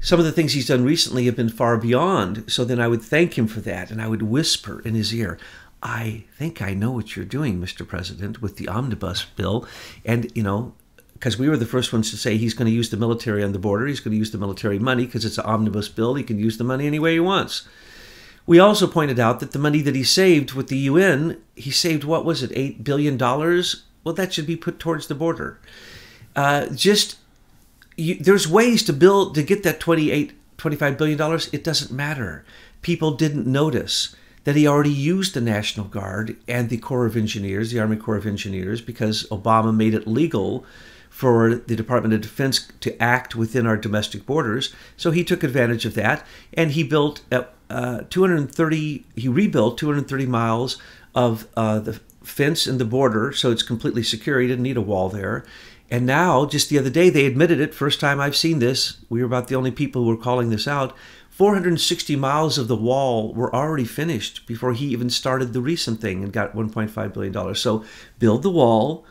some 0.00 0.18
of 0.18 0.24
the 0.24 0.32
things 0.32 0.52
he's 0.52 0.68
done 0.68 0.84
recently 0.84 1.26
have 1.26 1.36
been 1.36 1.48
far 1.48 1.76
beyond. 1.76 2.50
So 2.50 2.64
then 2.64 2.80
I 2.80 2.88
would 2.88 3.02
thank 3.02 3.38
him 3.38 3.46
for 3.46 3.60
that, 3.60 3.90
and 3.90 4.00
I 4.00 4.08
would 4.08 4.22
whisper 4.22 4.80
in 4.80 4.94
his 4.94 5.14
ear, 5.14 5.38
I 5.82 6.24
think 6.36 6.60
I 6.60 6.74
know 6.74 6.90
what 6.90 7.14
you're 7.14 7.24
doing, 7.24 7.60
Mr. 7.60 7.86
President, 7.86 8.42
with 8.42 8.56
the 8.56 8.68
omnibus 8.68 9.24
bill. 9.24 9.66
And, 10.04 10.30
you 10.34 10.42
know, 10.42 10.74
because 11.12 11.38
we 11.38 11.48
were 11.48 11.56
the 11.56 11.66
first 11.66 11.92
ones 11.92 12.10
to 12.10 12.16
say 12.16 12.36
he's 12.36 12.54
going 12.54 12.66
to 12.66 12.74
use 12.74 12.90
the 12.90 12.96
military 12.96 13.42
on 13.44 13.52
the 13.52 13.58
border, 13.58 13.86
he's 13.86 14.00
going 14.00 14.12
to 14.12 14.18
use 14.18 14.32
the 14.32 14.38
military 14.38 14.78
money 14.78 15.06
because 15.06 15.24
it's 15.24 15.38
an 15.38 15.44
omnibus 15.44 15.88
bill, 15.88 16.14
he 16.14 16.24
can 16.24 16.38
use 16.38 16.58
the 16.58 16.64
money 16.64 16.86
any 16.86 16.98
way 16.98 17.14
he 17.14 17.20
wants. 17.20 17.66
We 18.46 18.58
also 18.58 18.86
pointed 18.86 19.18
out 19.18 19.40
that 19.40 19.52
the 19.52 19.58
money 19.58 19.80
that 19.82 19.96
he 19.96 20.04
saved 20.04 20.52
with 20.52 20.68
the 20.68 20.78
UN, 20.78 21.40
he 21.54 21.70
saved 21.70 22.04
what 22.04 22.24
was 22.24 22.42
it, 22.42 22.52
eight 22.54 22.84
billion 22.84 23.16
dollars? 23.16 23.84
Well, 24.04 24.14
that 24.14 24.32
should 24.32 24.46
be 24.46 24.56
put 24.56 24.78
towards 24.78 25.08
the 25.08 25.16
border. 25.16 25.60
Uh, 26.36 26.66
just 26.68 27.16
you, 27.96 28.16
there's 28.16 28.48
ways 28.48 28.82
to 28.84 28.92
build 28.92 29.34
to 29.34 29.42
get 29.42 29.62
that 29.62 29.80
28, 29.80 30.32
25 30.56 30.98
billion 30.98 31.18
dollars. 31.18 31.48
It 31.52 31.64
doesn't 31.64 31.90
matter. 31.90 32.44
People 32.82 33.12
didn't 33.12 33.46
notice 33.46 34.14
that 34.44 34.54
he 34.56 34.66
already 34.66 34.92
used 34.92 35.34
the 35.34 35.40
National 35.40 35.86
Guard 35.86 36.36
and 36.46 36.68
the 36.68 36.78
Corps 36.78 37.06
of 37.06 37.16
Engineers, 37.16 37.72
the 37.72 37.80
Army 37.80 37.96
Corps 37.96 38.16
of 38.16 38.26
Engineers, 38.26 38.80
because 38.80 39.26
Obama 39.30 39.74
made 39.74 39.92
it 39.92 40.06
legal 40.06 40.64
for 41.10 41.54
the 41.54 41.74
Department 41.74 42.14
of 42.14 42.20
Defense 42.20 42.68
to 42.80 43.02
act 43.02 43.34
within 43.34 43.66
our 43.66 43.76
domestic 43.76 44.24
borders. 44.24 44.72
So 44.96 45.10
he 45.10 45.24
took 45.24 45.42
advantage 45.42 45.84
of 45.84 45.94
that, 45.94 46.24
and 46.52 46.72
he 46.72 46.84
built 46.84 47.22
uh, 47.70 48.02
230. 48.10 49.04
He 49.16 49.28
rebuilt 49.28 49.78
230 49.78 50.26
miles 50.26 50.80
of 51.14 51.48
uh, 51.56 51.80
the 51.80 52.00
fence 52.22 52.66
in 52.66 52.78
the 52.78 52.84
border, 52.84 53.32
so 53.32 53.50
it's 53.50 53.62
completely 53.62 54.02
secure. 54.02 54.40
He 54.40 54.46
didn't 54.46 54.62
need 54.62 54.76
a 54.76 54.82
wall 54.82 55.08
there. 55.08 55.44
And 55.90 56.04
now, 56.04 56.46
just 56.46 56.68
the 56.68 56.78
other 56.78 56.90
day, 56.90 57.10
they 57.10 57.26
admitted 57.26 57.60
it. 57.60 57.74
First 57.74 58.00
time 58.00 58.20
I've 58.20 58.36
seen 58.36 58.58
this. 58.58 58.98
We 59.08 59.20
were 59.20 59.26
about 59.26 59.48
the 59.48 59.54
only 59.54 59.70
people 59.70 60.02
who 60.02 60.08
were 60.08 60.16
calling 60.16 60.50
this 60.50 60.66
out. 60.66 60.96
460 61.30 62.16
miles 62.16 62.58
of 62.58 62.66
the 62.66 62.76
wall 62.76 63.34
were 63.34 63.54
already 63.54 63.84
finished 63.84 64.46
before 64.46 64.72
he 64.72 64.86
even 64.86 65.10
started 65.10 65.52
the 65.52 65.60
recent 65.60 66.00
thing 66.00 66.24
and 66.24 66.32
got 66.32 66.56
1.5 66.56 67.12
billion 67.12 67.32
dollars. 67.32 67.60
So 67.60 67.84
build 68.18 68.42
the 68.42 68.50
wall 68.50 69.06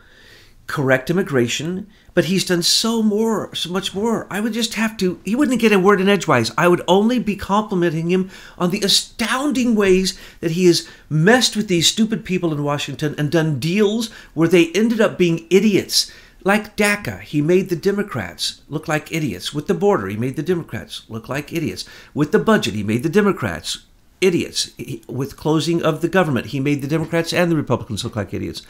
correct 0.66 1.10
immigration, 1.10 1.86
but 2.14 2.24
he's 2.24 2.44
done 2.44 2.62
so 2.62 3.02
more, 3.02 3.54
so 3.54 3.70
much 3.70 3.94
more. 3.94 4.26
I 4.30 4.40
would 4.40 4.52
just 4.52 4.74
have 4.74 4.96
to, 4.98 5.20
he 5.24 5.36
wouldn't 5.36 5.60
get 5.60 5.72
a 5.72 5.78
word 5.78 6.00
in 6.00 6.08
edgewise. 6.08 6.50
I 6.58 6.68
would 6.68 6.82
only 6.88 7.18
be 7.18 7.36
complimenting 7.36 8.10
him 8.10 8.30
on 8.58 8.70
the 8.70 8.80
astounding 8.80 9.74
ways 9.74 10.18
that 10.40 10.52
he 10.52 10.66
has 10.66 10.88
messed 11.08 11.56
with 11.56 11.68
these 11.68 11.86
stupid 11.86 12.24
people 12.24 12.52
in 12.52 12.64
Washington 12.64 13.14
and 13.16 13.30
done 13.30 13.60
deals 13.60 14.10
where 14.34 14.48
they 14.48 14.72
ended 14.72 15.00
up 15.00 15.18
being 15.18 15.46
idiots. 15.50 16.10
Like 16.46 16.76
DACA, 16.76 17.22
he 17.22 17.42
made 17.42 17.70
the 17.70 17.74
Democrats 17.74 18.62
look 18.68 18.86
like 18.86 19.10
idiots. 19.10 19.52
With 19.52 19.66
the 19.66 19.74
border, 19.74 20.06
he 20.06 20.16
made 20.16 20.36
the 20.36 20.44
Democrats 20.44 21.02
look 21.08 21.28
like 21.28 21.52
idiots. 21.52 21.84
With 22.14 22.30
the 22.30 22.38
budget, 22.38 22.74
he 22.74 22.84
made 22.84 23.02
the 23.02 23.08
Democrats 23.08 23.78
idiots. 24.20 24.70
With 25.08 25.36
closing 25.36 25.82
of 25.82 26.02
the 26.02 26.08
government, 26.08 26.46
he 26.46 26.60
made 26.60 26.82
the 26.82 26.86
Democrats 26.86 27.32
and 27.32 27.50
the 27.50 27.56
Republicans 27.56 28.04
look 28.04 28.14
like 28.14 28.32
idiots. 28.32 28.62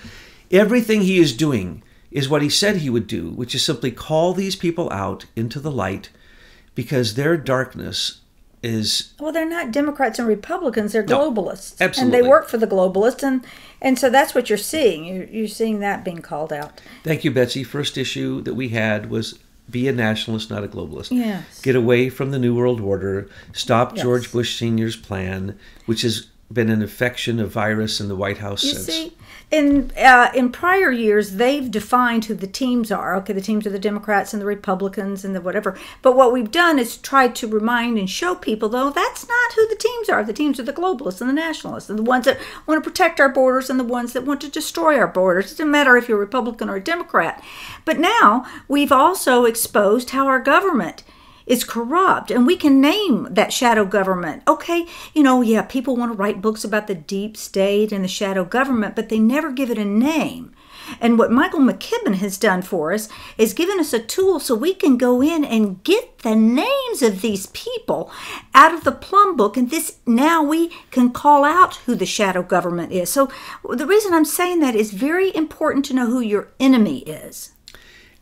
Everything 0.51 1.03
he 1.03 1.19
is 1.19 1.37
doing 1.37 1.83
is 2.11 2.31
what 2.31 2.41
he 2.41 2.49
said 2.49 2.77
he 2.77 2.89
would 2.89 3.07
do, 3.07 3.29
which 3.33 3.55
is 3.55 3.63
simply 3.63 3.91
call 3.91 4.33
these 4.33 4.57
people 4.57 4.91
out 4.91 5.27
into 5.37 5.61
the 5.61 5.71
light 5.71 6.09
because 6.75 7.13
their 7.13 7.37
darkness 7.37 8.23
is 8.67 9.13
well 9.21 9.33
they're 9.33 9.49
not 9.49 9.71
democrats 9.71 10.19
and 10.19 10.27
republicans 10.27 10.93
they're 10.93 11.05
No, 11.05 11.31
globalists. 11.31 11.81
Absolutely. 11.81 12.03
and 12.03 12.13
they 12.25 12.29
work 12.29 12.49
for 12.49 12.59
the 12.59 12.67
globalists 12.67 13.23
and 13.23 13.45
and 13.81 13.99
so 13.99 14.09
that's 14.11 14.35
what 14.35 14.49
you're 14.49 14.57
seeing. 14.59 15.05
You're, 15.05 15.25
you're 15.25 15.49
seeing 15.49 15.81
that 15.81 16.03
being 16.03 16.23
called 16.23 16.51
out. 16.51 16.81
Thank 17.05 17.25
you 17.25 17.31
betsy. 17.31 17.63
First 17.63 17.99
issue 17.99 18.41
that 18.41 18.55
we 18.55 18.71
had 18.71 19.11
was 19.11 19.39
be 19.71 19.87
a 19.87 19.93
nationalist 19.93 20.51
not 20.51 20.65
a 20.65 20.69
globalist. 20.69 21.11
Yes. 21.11 21.61
get 21.61 21.77
away 21.77 22.09
from 22.09 22.31
the 22.31 22.39
new 22.39 22.55
world 22.55 22.81
order. 22.81 23.29
Stop 23.53 23.95
Yes. 23.95 24.03
george 24.05 24.33
bush 24.33 24.57
senior's 24.59 24.97
plan 24.97 25.59
which 25.87 26.03
has 26.03 26.29
been 26.53 26.71
an 26.71 26.81
infection 26.81 27.39
of 27.41 27.51
virus 27.51 28.01
in 28.01 28.09
the 28.09 28.17
white 28.17 28.39
house 28.39 28.63
You 28.65 28.71
since. 28.73 28.87
see, 28.87 29.13
in 29.49 29.93
uh, 29.97 30.31
in 30.35 30.51
prior 30.51 30.91
years, 30.91 31.35
they've 31.35 31.71
defined 31.71 32.25
who 32.25 32.35
the 32.35 32.49
teams 32.49 32.91
are. 32.91 33.15
Okay, 33.17 33.33
the 33.33 33.41
teams 33.41 33.65
are 33.65 33.71
the 33.71 33.79
Democrats 33.79 34.33
and 34.33 34.43
the 34.43 34.47
Republicans 34.47 35.25
and 35.25 35.37
the 35.37 35.41
whatever. 35.41 35.79
But 36.03 36.17
what 36.17 36.33
we've 36.33 36.51
done 36.51 36.81
is 36.81 36.97
tried 36.97 37.37
to 37.37 37.47
remind 37.47 37.97
and 37.97 38.11
show 38.11 38.35
people, 38.35 38.69
though, 38.69 38.91
that's 38.91 39.29
not 39.29 39.53
who 39.53 39.69
the 39.69 39.77
teams 39.77 40.09
are. 40.09 40.25
The 40.25 40.33
teams 40.33 40.59
are 40.59 40.65
the 40.65 40.73
globalists 40.73 41.21
and 41.21 41.31
the 41.31 41.35
nationalists, 41.35 41.89
and 41.89 41.99
the 41.99 42.03
ones 42.03 42.25
that 42.25 42.39
want 42.67 42.83
to 42.83 42.91
protect 42.91 43.21
our 43.21 43.29
borders 43.29 43.71
and 43.71 43.79
the 43.79 43.85
ones 43.85 44.15
that 44.15 44.25
want 44.25 44.41
to 44.41 44.51
destroy 44.51 44.99
our 44.99 45.07
borders. 45.07 45.47
It 45.47 45.59
doesn't 45.59 45.71
matter 45.71 45.97
if 45.97 46.09
you're 46.09 46.19
a 46.19 46.21
Republican 46.21 46.69
or 46.69 46.77
a 46.77 46.83
Democrat. 46.83 47.43
But 47.85 48.01
now 48.01 48.47
we've 48.67 48.93
also 48.93 49.45
exposed 49.45 50.11
how 50.11 50.27
our 50.27 50.41
government 50.41 51.05
is 51.47 51.65
corrupt. 51.65 52.31
And 52.31 52.47
we 52.47 52.57
can 52.57 52.81
name 52.81 53.29
that 53.31 53.53
shadow 53.53 53.85
government. 53.85 54.43
Okay 54.47 54.87
you 55.15 55.23
know 55.23 55.41
yeah 55.43 55.63
people 55.63 55.97
want 55.97 56.13
to 56.13 56.17
write 56.19 56.43
books 56.43 56.65
about 56.65 56.87
the 56.87 56.95
deep 56.95 57.37
state 57.37 57.93
and 57.93 58.05
the 58.05 58.09
shadow 58.09 58.45
government 58.45 58.97
but 58.97 59.09
they 59.09 59.19
never 59.19 59.51
give 59.53 59.71
it 59.71 59.79
a 59.79 59.85
name. 59.85 60.53
And 61.01 61.19
what 61.19 61.33
michael 61.33 61.61
McKibben 61.61 62.17
has 62.17 62.39
done 62.39 62.63
for 62.63 62.93
us 62.93 63.09
is 63.39 63.55
given 63.55 63.81
us 63.81 63.93
a 63.93 63.99
tool 63.99 64.39
so 64.41 64.55
we 64.55 64.75
can 64.75 64.97
go 64.97 65.23
in 65.23 65.45
and 65.45 65.83
get 65.85 66.19
the 66.19 66.35
names 66.35 67.03
of 67.03 67.21
these 67.23 67.47
people 67.47 68.11
out 68.55 68.75
of 68.75 68.85
the 68.85 68.93
plum 68.93 69.37
book 69.37 69.57
and 69.57 69.71
this 69.71 69.99
now 70.07 70.43
we 70.43 70.69
can 70.91 71.11
call 71.11 71.45
out 71.45 71.77
who 71.87 71.95
the 71.95 72.07
shadow 72.07 72.43
government 72.43 72.93
is. 72.93 73.11
So 73.11 73.31
the 73.69 73.87
reason 73.87 74.13
i'm 74.13 74.25
saying 74.25 74.61
that 74.61 74.75
is 74.75 74.93
very 74.93 75.35
important 75.35 75.85
to 75.87 75.95
know 75.95 76.07
who 76.07 76.21
your 76.21 76.49
enemy 76.61 76.99
is. 77.01 77.53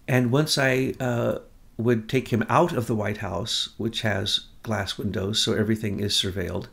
And 0.06 0.30
once 0.30 0.58
I 0.58 0.94
uh, 1.00 1.38
would 1.76 2.08
take 2.08 2.28
him 2.28 2.44
out 2.48 2.72
of 2.72 2.86
the 2.86 2.94
White 2.94 3.18
House, 3.18 3.70
which 3.76 4.02
has 4.02 4.40
glass 4.62 4.96
windows, 4.96 5.42
so 5.42 5.52
everything 5.54 6.00
is 6.00 6.14
surveilled. 6.14 6.66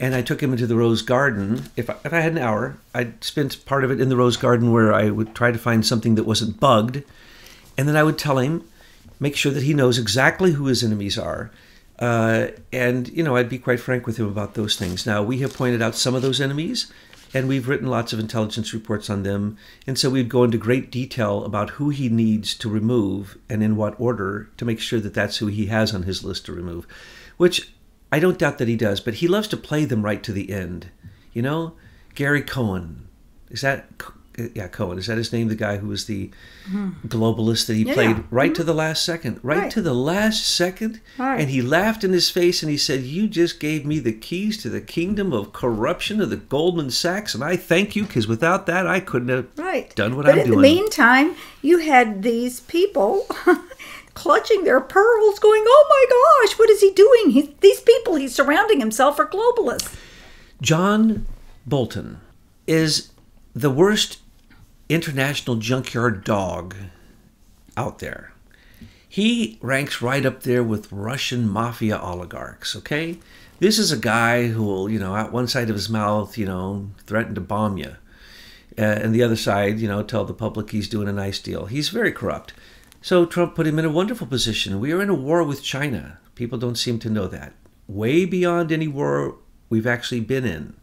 And 0.00 0.14
I 0.14 0.22
took 0.22 0.42
him 0.42 0.52
into 0.52 0.66
the 0.66 0.76
Rose 0.76 1.02
Garden. 1.02 1.64
If 1.76 1.88
I, 1.88 1.96
if 2.04 2.12
I 2.12 2.20
had 2.20 2.32
an 2.32 2.38
hour, 2.38 2.76
I'd 2.94 3.22
spend 3.22 3.56
part 3.66 3.84
of 3.84 3.90
it 3.90 4.00
in 4.00 4.08
the 4.08 4.16
Rose 4.16 4.36
Garden 4.36 4.72
where 4.72 4.92
I 4.92 5.10
would 5.10 5.34
try 5.34 5.52
to 5.52 5.58
find 5.58 5.86
something 5.86 6.16
that 6.16 6.24
wasn't 6.24 6.58
bugged. 6.58 7.02
And 7.78 7.88
then 7.88 7.96
I 7.96 8.02
would 8.02 8.18
tell 8.18 8.38
him, 8.38 8.64
make 9.20 9.36
sure 9.36 9.52
that 9.52 9.62
he 9.62 9.74
knows 9.74 9.98
exactly 9.98 10.52
who 10.52 10.66
his 10.66 10.82
enemies 10.82 11.16
are. 11.18 11.50
Uh, 11.98 12.48
and, 12.72 13.08
you 13.10 13.22
know, 13.22 13.36
I'd 13.36 13.48
be 13.48 13.58
quite 13.58 13.78
frank 13.78 14.06
with 14.06 14.16
him 14.16 14.26
about 14.26 14.54
those 14.54 14.76
things. 14.76 15.06
Now, 15.06 15.22
we 15.22 15.38
have 15.38 15.54
pointed 15.54 15.80
out 15.80 15.94
some 15.94 16.16
of 16.16 16.22
those 16.22 16.40
enemies, 16.40 16.92
and 17.34 17.48
we've 17.48 17.68
written 17.68 17.88
lots 17.88 18.12
of 18.12 18.18
intelligence 18.18 18.74
reports 18.74 19.08
on 19.08 19.22
them. 19.22 19.56
And 19.86 19.98
so 19.98 20.10
we'd 20.10 20.28
go 20.28 20.44
into 20.44 20.58
great 20.58 20.90
detail 20.90 21.44
about 21.44 21.70
who 21.70 21.88
he 21.90 22.08
needs 22.08 22.54
to 22.56 22.68
remove 22.68 23.38
and 23.48 23.62
in 23.62 23.76
what 23.76 23.98
order 23.98 24.50
to 24.56 24.64
make 24.64 24.80
sure 24.80 25.00
that 25.00 25.14
that's 25.14 25.38
who 25.38 25.46
he 25.46 25.66
has 25.66 25.94
on 25.94 26.02
his 26.02 26.22
list 26.22 26.46
to 26.46 26.52
remove, 26.52 26.86
which 27.36 27.72
I 28.10 28.18
don't 28.18 28.38
doubt 28.38 28.58
that 28.58 28.68
he 28.68 28.76
does, 28.76 29.00
but 29.00 29.14
he 29.14 29.28
loves 29.28 29.48
to 29.48 29.56
play 29.56 29.84
them 29.84 30.04
right 30.04 30.22
to 30.22 30.32
the 30.32 30.52
end. 30.52 30.90
You 31.32 31.42
know, 31.42 31.74
Gary 32.14 32.42
Cohen. 32.42 33.08
Is 33.50 33.62
that 33.62 33.86
yeah, 34.54 34.68
Cohen. 34.68 34.98
Is 34.98 35.06
that 35.06 35.18
his 35.18 35.32
name? 35.32 35.48
The 35.48 35.54
guy 35.54 35.76
who 35.76 35.88
was 35.88 36.06
the 36.06 36.30
mm-hmm. 36.68 37.06
globalist 37.08 37.66
that 37.66 37.74
he 37.74 37.84
yeah, 37.84 37.94
played 37.94 38.16
yeah. 38.16 38.22
right 38.30 38.50
mm-hmm. 38.50 38.54
to 38.54 38.64
the 38.64 38.74
last 38.74 39.04
second, 39.04 39.40
right, 39.42 39.58
right, 39.58 39.70
to 39.70 39.82
the 39.82 39.94
last 39.94 40.46
second, 40.46 41.00
right. 41.18 41.40
and 41.40 41.50
he 41.50 41.62
laughed 41.62 42.04
in 42.04 42.12
his 42.12 42.30
face 42.30 42.62
and 42.62 42.70
he 42.70 42.76
said, 42.76 43.02
"You 43.02 43.28
just 43.28 43.60
gave 43.60 43.84
me 43.84 43.98
the 43.98 44.12
keys 44.12 44.60
to 44.62 44.68
the 44.68 44.80
kingdom 44.80 45.32
of 45.32 45.52
corruption 45.52 46.20
of 46.20 46.30
the 46.30 46.36
Goldman 46.36 46.90
Sachs, 46.90 47.34
and 47.34 47.42
I 47.44 47.56
thank 47.56 47.96
you 47.96 48.04
because 48.04 48.26
without 48.26 48.66
that, 48.66 48.86
I 48.86 49.00
couldn't 49.00 49.28
have 49.28 49.46
right. 49.56 49.94
done 49.94 50.16
what 50.16 50.26
but 50.26 50.38
I'm 50.38 50.46
doing." 50.46 50.48
in 50.48 50.54
the 50.54 50.62
meantime, 50.62 51.36
you 51.62 51.78
had 51.78 52.22
these 52.22 52.60
people. 52.60 53.26
clutching 54.14 54.64
their 54.64 54.78
pearls, 54.78 55.38
going, 55.38 55.64
"Oh 55.66 55.86
my 55.88 56.46
gosh, 56.46 56.58
what 56.58 56.68
is 56.68 56.82
he 56.82 56.92
doing? 56.92 57.30
He, 57.30 57.54
these 57.60 57.80
people 57.80 58.16
he's 58.16 58.34
surrounding 58.34 58.78
himself 58.78 59.18
are 59.18 59.26
globalists." 59.26 59.96
John 60.60 61.24
Bolton 61.66 62.20
is 62.66 63.10
the 63.54 63.70
worst 63.70 64.18
international 64.88 65.56
junkyard 65.56 66.24
dog 66.24 66.74
out 67.76 67.98
there. 67.98 68.32
He 69.08 69.58
ranks 69.60 70.00
right 70.00 70.24
up 70.24 70.42
there 70.42 70.62
with 70.62 70.90
Russian 70.90 71.48
mafia 71.48 71.98
oligarchs, 71.98 72.74
okay? 72.76 73.18
This 73.58 73.78
is 73.78 73.92
a 73.92 73.98
guy 73.98 74.48
who 74.48 74.64
will, 74.64 74.88
you 74.88 74.98
know, 74.98 75.14
out 75.14 75.32
one 75.32 75.46
side 75.46 75.68
of 75.68 75.76
his 75.76 75.90
mouth, 75.90 76.38
you 76.38 76.46
know, 76.46 76.90
threaten 77.06 77.34
to 77.34 77.40
bomb 77.40 77.76
you. 77.76 77.96
Uh, 78.78 78.82
and 78.82 79.14
the 79.14 79.22
other 79.22 79.36
side, 79.36 79.78
you 79.78 79.86
know, 79.86 80.02
tell 80.02 80.24
the 80.24 80.32
public 80.32 80.70
he's 80.70 80.88
doing 80.88 81.08
a 81.08 81.12
nice 81.12 81.38
deal. 81.38 81.66
He's 81.66 81.90
very 81.90 82.10
corrupt. 82.10 82.54
So 83.02 83.26
Trump 83.26 83.54
put 83.54 83.66
him 83.66 83.78
in 83.78 83.84
a 83.84 83.90
wonderful 83.90 84.26
position. 84.26 84.80
We 84.80 84.92
are 84.92 85.02
in 85.02 85.10
a 85.10 85.14
war 85.14 85.44
with 85.44 85.62
China. 85.62 86.18
People 86.34 86.58
don't 86.58 86.78
seem 86.78 86.98
to 87.00 87.10
know 87.10 87.26
that. 87.28 87.52
Way 87.86 88.24
beyond 88.24 88.72
any 88.72 88.88
war 88.88 89.36
we've 89.68 89.86
actually 89.86 90.20
been 90.20 90.46
in. 90.46 90.74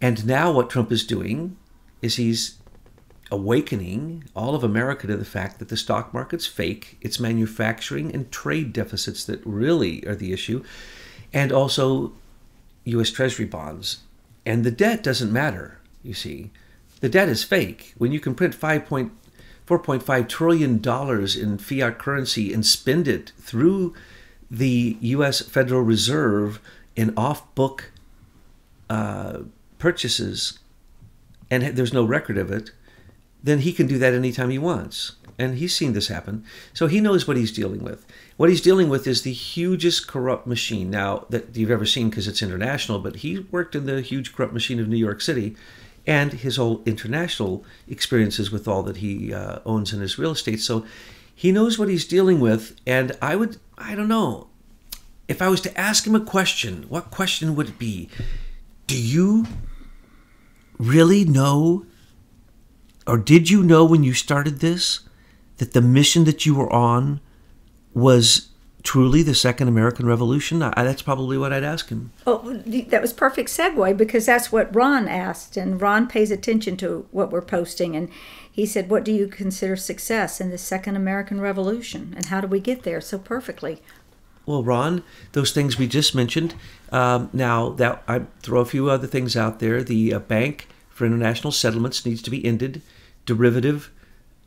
And 0.00 0.24
now 0.24 0.52
what 0.52 0.70
Trump 0.70 0.92
is 0.92 1.04
doing 1.04 1.56
is 2.00 2.16
he's 2.16 2.59
awakening 3.30 4.24
all 4.34 4.54
of 4.54 4.64
America 4.64 5.06
to 5.06 5.16
the 5.16 5.24
fact 5.24 5.58
that 5.58 5.68
the 5.68 5.76
stock 5.76 6.12
market's 6.12 6.46
fake. 6.46 6.98
It's 7.00 7.20
manufacturing 7.20 8.12
and 8.14 8.30
trade 8.30 8.72
deficits 8.72 9.24
that 9.24 9.44
really 9.44 10.06
are 10.06 10.14
the 10.14 10.32
issue, 10.32 10.64
and 11.32 11.52
also 11.52 12.12
U.S. 12.84 13.10
Treasury 13.10 13.46
bonds. 13.46 13.98
And 14.44 14.64
the 14.64 14.70
debt 14.70 15.02
doesn't 15.02 15.32
matter, 15.32 15.78
you 16.02 16.14
see. 16.14 16.50
The 17.00 17.08
debt 17.08 17.28
is 17.28 17.44
fake. 17.44 17.94
When 17.96 18.12
you 18.12 18.20
can 18.20 18.34
print 18.34 18.58
$4.5 18.58 20.28
trillion 20.28 20.82
in 20.82 21.58
fiat 21.58 21.98
currency 21.98 22.52
and 22.52 22.66
spend 22.66 23.06
it 23.06 23.32
through 23.38 23.94
the 24.50 24.96
U.S. 25.00 25.40
Federal 25.40 25.82
Reserve 25.82 26.60
in 26.96 27.14
off 27.16 27.54
book 27.54 27.92
uh, 28.88 29.40
purchases, 29.78 30.58
and 31.50 31.62
there's 31.62 31.92
no 31.92 32.04
record 32.04 32.36
of 32.36 32.50
it, 32.50 32.72
then 33.42 33.60
he 33.60 33.72
can 33.72 33.86
do 33.86 33.98
that 33.98 34.14
anytime 34.14 34.50
he 34.50 34.58
wants. 34.58 35.12
And 35.38 35.56
he's 35.56 35.74
seen 35.74 35.94
this 35.94 36.08
happen. 36.08 36.44
So 36.74 36.86
he 36.86 37.00
knows 37.00 37.26
what 37.26 37.38
he's 37.38 37.52
dealing 37.52 37.82
with. 37.82 38.06
What 38.36 38.50
he's 38.50 38.60
dealing 38.60 38.90
with 38.90 39.06
is 39.06 39.22
the 39.22 39.32
hugest 39.32 40.06
corrupt 40.06 40.46
machine 40.46 40.90
now 40.90 41.24
that 41.30 41.56
you've 41.56 41.70
ever 41.70 41.86
seen 41.86 42.10
because 42.10 42.28
it's 42.28 42.42
international, 42.42 42.98
but 42.98 43.16
he 43.16 43.46
worked 43.50 43.74
in 43.74 43.86
the 43.86 44.02
huge 44.02 44.34
corrupt 44.34 44.52
machine 44.52 44.78
of 44.78 44.88
New 44.88 44.98
York 44.98 45.22
City 45.22 45.56
and 46.06 46.32
his 46.32 46.56
whole 46.56 46.82
international 46.84 47.64
experiences 47.88 48.50
with 48.50 48.68
all 48.68 48.82
that 48.82 48.98
he 48.98 49.32
uh, 49.32 49.60
owns 49.64 49.92
in 49.92 50.00
his 50.00 50.18
real 50.18 50.32
estate. 50.32 50.60
So 50.60 50.84
he 51.34 51.52
knows 51.52 51.78
what 51.78 51.88
he's 51.88 52.06
dealing 52.06 52.40
with. 52.40 52.78
And 52.86 53.16
I 53.22 53.36
would, 53.36 53.56
I 53.78 53.94
don't 53.94 54.08
know, 54.08 54.48
if 55.28 55.40
I 55.40 55.48
was 55.48 55.60
to 55.62 55.80
ask 55.80 56.06
him 56.06 56.14
a 56.14 56.20
question, 56.20 56.84
what 56.88 57.10
question 57.10 57.54
would 57.54 57.68
it 57.68 57.78
be? 57.78 58.10
Do 58.86 59.00
you 59.00 59.46
really 60.78 61.24
know 61.24 61.86
or 63.06 63.18
did 63.18 63.50
you 63.50 63.62
know 63.62 63.84
when 63.84 64.04
you 64.04 64.14
started 64.14 64.60
this 64.60 65.00
that 65.58 65.72
the 65.72 65.82
mission 65.82 66.24
that 66.24 66.46
you 66.46 66.54
were 66.54 66.72
on 66.72 67.20
was 67.92 68.48
truly 68.82 69.22
the 69.22 69.34
second 69.34 69.68
American 69.68 70.06
Revolution? 70.06 70.62
I, 70.62 70.82
that's 70.82 71.02
probably 71.02 71.36
what 71.36 71.52
I'd 71.52 71.64
ask 71.64 71.88
him. 71.88 72.12
Oh, 72.26 72.54
that 72.64 73.02
was 73.02 73.12
perfect 73.12 73.50
segue 73.50 73.96
because 73.96 74.26
that's 74.26 74.50
what 74.50 74.74
Ron 74.74 75.08
asked, 75.08 75.56
and 75.56 75.80
Ron 75.80 76.06
pays 76.06 76.30
attention 76.30 76.76
to 76.78 77.06
what 77.10 77.30
we're 77.30 77.42
posting, 77.42 77.94
and 77.94 78.08
he 78.50 78.66
said, 78.66 78.90
"What 78.90 79.04
do 79.04 79.12
you 79.12 79.26
consider 79.26 79.76
success 79.76 80.40
in 80.40 80.50
the 80.50 80.58
second 80.58 80.96
American 80.96 81.40
Revolution, 81.40 82.14
and 82.16 82.26
how 82.26 82.40
do 82.40 82.46
we 82.46 82.60
get 82.60 82.82
there 82.82 83.00
so 83.00 83.18
perfectly?" 83.18 83.82
Well, 84.46 84.64
Ron, 84.64 85.04
those 85.32 85.52
things 85.52 85.78
we 85.78 85.86
just 85.86 86.14
mentioned. 86.14 86.54
Um, 86.90 87.30
now 87.32 87.70
that 87.70 88.02
I 88.08 88.22
throw 88.42 88.60
a 88.60 88.64
few 88.64 88.90
other 88.90 89.06
things 89.06 89.36
out 89.36 89.60
there, 89.60 89.82
the 89.82 90.14
uh, 90.14 90.18
Bank 90.18 90.66
for 91.00 91.06
International 91.06 91.50
Settlements 91.50 92.04
needs 92.04 92.20
to 92.20 92.30
be 92.30 92.44
ended 92.44 92.82
derivative 93.24 93.90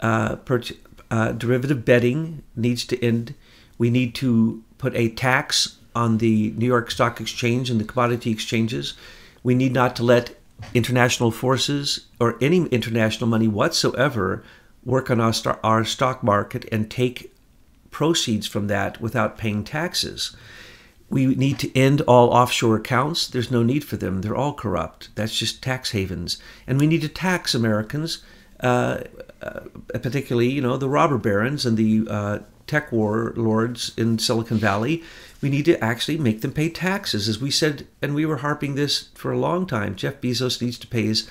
uh, 0.02 0.36
per, 0.36 0.62
uh, 1.10 1.32
derivative 1.32 1.84
betting 1.84 2.44
needs 2.56 2.86
to 2.86 3.04
end. 3.04 3.34
We 3.80 3.90
need 3.90 4.14
to 4.16 4.64
put 4.78 4.96
a 4.96 5.10
tax 5.10 5.80
on 5.96 6.20
the 6.20 6.52
New 6.52 6.68
York 6.68 6.92
Stock 6.92 7.20
Exchange 7.20 7.72
and 7.72 7.80
the 7.80 7.86
commodity 7.86 8.30
exchanges. 8.30 8.94
We 9.42 9.56
need 9.56 9.74
not 9.74 9.96
to 9.96 10.04
let 10.04 10.40
international 10.76 11.32
forces 11.32 12.06
or 12.20 12.38
any 12.40 12.68
international 12.68 13.28
money 13.28 13.48
whatsoever 13.48 14.44
work 14.86 15.10
on 15.10 15.20
our, 15.20 15.34
our 15.64 15.84
stock 15.84 16.22
market 16.22 16.68
and 16.72 16.92
take 16.92 17.34
proceeds 17.90 18.46
from 18.46 18.68
that 18.68 19.02
without 19.02 19.40
paying 19.40 19.64
taxes. 19.64 20.36
We 21.14 21.28
need 21.28 21.60
to 21.60 21.78
end 21.78 22.02
all 22.02 22.30
offshore 22.30 22.76
accounts. 22.76 23.28
There's 23.28 23.52
no 23.52 23.64
need 23.64 23.84
for 23.84 23.98
them. 23.98 24.22
They're 24.22 24.36
all 24.36 24.54
corrupt. 24.54 25.10
That's 25.16 25.38
just 25.38 25.62
tax 25.62 25.92
havens. 25.92 26.38
And 26.66 26.80
we 26.80 26.88
need 26.88 27.02
to 27.02 27.08
tax 27.08 27.54
Americans 27.54 28.24
uh, 28.64 29.04
uh, 29.42 29.60
particularly 29.92 30.50
you 30.50 30.62
know 30.62 30.78
the 30.78 30.90
robber 30.90 31.18
barons 31.18 31.66
and 31.66 31.78
the 31.78 32.08
uh, 32.10 32.40
tech 32.66 32.92
warlords 32.92 33.92
in 33.98 34.18
Silicon 34.18 34.58
Valley. 34.58 35.04
We 35.42 35.50
need 35.50 35.66
to 35.66 35.84
actually 35.84 36.18
make 36.18 36.40
them 36.40 36.54
pay 36.54 36.70
taxes, 36.70 37.28
as 37.28 37.40
we 37.40 37.52
said, 37.52 37.86
and 38.02 38.16
we 38.16 38.26
were 38.26 38.38
harping 38.38 38.76
this 38.76 39.10
for 39.16 39.34
a 39.34 39.38
long 39.38 39.68
time. 39.68 39.96
Jeff 39.96 40.22
Bezos 40.22 40.62
needs 40.62 40.80
to 40.80 40.88
pay 40.88 41.04
his 41.04 41.30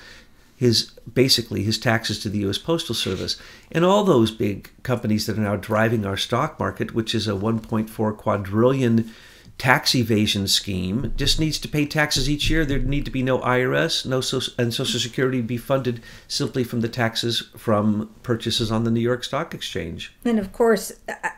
his 0.55 0.91
basically 1.11 1.63
his 1.63 1.79
taxes 1.79 2.19
to 2.19 2.29
the 2.29 2.37
U.S. 2.39 2.59
Postal 2.59 2.93
Service, 2.93 3.37
and 3.71 3.83
all 3.83 4.03
those 4.03 4.29
big 4.29 4.69
companies 4.83 5.25
that 5.25 5.37
are 5.37 5.41
now 5.41 5.55
driving 5.55 6.05
our 6.05 6.17
stock 6.17 6.59
market, 6.59 6.93
which 6.93 7.15
is 7.15 7.27
a 7.27 7.31
1.4 7.31 8.15
quadrillion 8.15 9.11
tax 9.57 9.95
evasion 9.95 10.47
scheme 10.47 11.13
just 11.15 11.39
needs 11.39 11.59
to 11.59 11.67
pay 11.67 11.85
taxes 11.85 12.29
each 12.29 12.49
year. 12.49 12.65
There 12.65 12.79
need 12.79 13.05
to 13.05 13.11
be 13.11 13.23
no 13.23 13.39
IRS, 13.39 14.05
no 14.05 14.21
social, 14.21 14.53
and 14.57 14.73
Social 14.73 14.99
Security 14.99 15.41
be 15.41 15.57
funded 15.57 16.01
simply 16.27 16.63
from 16.63 16.81
the 16.81 16.89
taxes 16.89 17.49
from 17.55 18.13
purchases 18.23 18.71
on 18.71 18.83
the 18.83 18.91
New 18.91 18.99
York 18.99 19.23
Stock 19.23 19.53
Exchange. 19.53 20.13
And 20.25 20.39
of 20.39 20.51
course, 20.51 20.91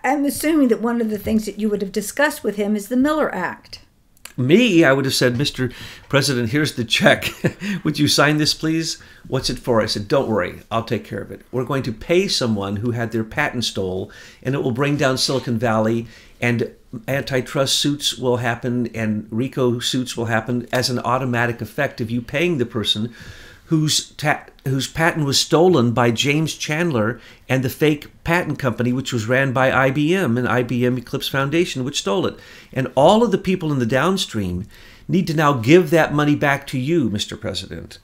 I'm 0.04 0.26
assuming 0.26 0.70
that 0.70 0.82
one 0.82 1.02
of 1.02 1.10
the 1.10 1.20
things 1.20 1.46
that 1.46 1.60
you 1.60 1.70
would 1.70 1.82
have 1.82 1.92
discussed 1.92 2.44
with 2.44 2.56
him 2.56 2.76
is 2.76 2.88
the 2.88 2.98
Miller 2.98 3.34
Act. 3.34 3.82
Me, 4.38 4.84
I 4.84 4.92
would 4.92 5.06
have 5.06 5.14
said, 5.14 5.36
Mr. 5.36 5.74
President, 6.10 6.50
here's 6.50 6.76
the 6.76 6.84
check. 6.84 7.32
would 7.84 7.98
you 7.98 8.08
sign 8.08 8.38
this, 8.38 8.54
please? 8.54 9.02
What's 9.28 9.50
it 9.50 9.60
for? 9.60 9.82
I 9.82 9.86
said, 9.86 10.08
Don't 10.08 10.28
worry, 10.28 10.62
I'll 10.70 10.84
take 10.84 11.06
care 11.06 11.22
of 11.22 11.32
it. 11.32 11.42
We're 11.52 11.64
going 11.64 11.84
to 11.84 11.94
pay 11.94 12.28
someone 12.28 12.78
who 12.78 12.92
had 12.92 13.12
their 13.12 13.24
patent 13.24 13.64
stole, 13.64 14.12
and 14.44 14.54
it 14.54 14.62
will 14.62 14.72
bring 14.72 14.98
down 14.98 15.18
Silicon 15.18 15.58
Valley 15.58 16.08
and 16.42 16.76
antitrust 17.08 17.76
suits 17.78 18.18
will 18.18 18.38
happen 18.38 18.88
and 18.96 19.28
RICO 19.32 19.80
suits 19.80 20.16
will 20.16 20.26
happen 20.26 20.68
as 20.72 20.90
an 20.90 21.00
automatic 21.00 21.62
effect 21.62 22.00
of 22.00 22.12
you 22.12 22.22
paying 22.22 22.58
the 22.58 22.66
person 22.66 23.14
whose 23.66 24.12
ta- 24.12 24.46
whose 24.66 24.88
patent 24.88 25.26
was 25.26 25.40
stolen 25.40 25.92
by 25.92 26.12
James 26.12 26.56
Chandler 26.56 27.20
and 27.48 27.64
the 27.64 27.70
fake 27.70 28.08
patent 28.24 28.60
company 28.60 28.92
which 28.94 29.14
was 29.14 29.28
ran 29.28 29.54
by 29.54 29.90
IBM 29.90 30.38
and 30.38 30.48
IBM 30.48 30.98
Eclipse 30.98 31.28
Foundation 31.28 31.84
which 31.84 32.00
stole 32.00 32.26
it. 32.26 32.40
And 32.74 32.92
all 32.96 33.24
of 33.24 33.32
the 33.32 33.38
people 33.38 33.72
in 33.72 33.80
the 33.80 33.86
downstream 33.86 34.68
need 35.08 35.28
to 35.28 35.36
now 35.36 35.54
give 35.54 35.90
that 35.90 36.14
money 36.14 36.36
back 36.36 36.66
to 36.68 36.80
you, 36.80 37.10
Mr. 37.10 37.40
President. 37.40 38.00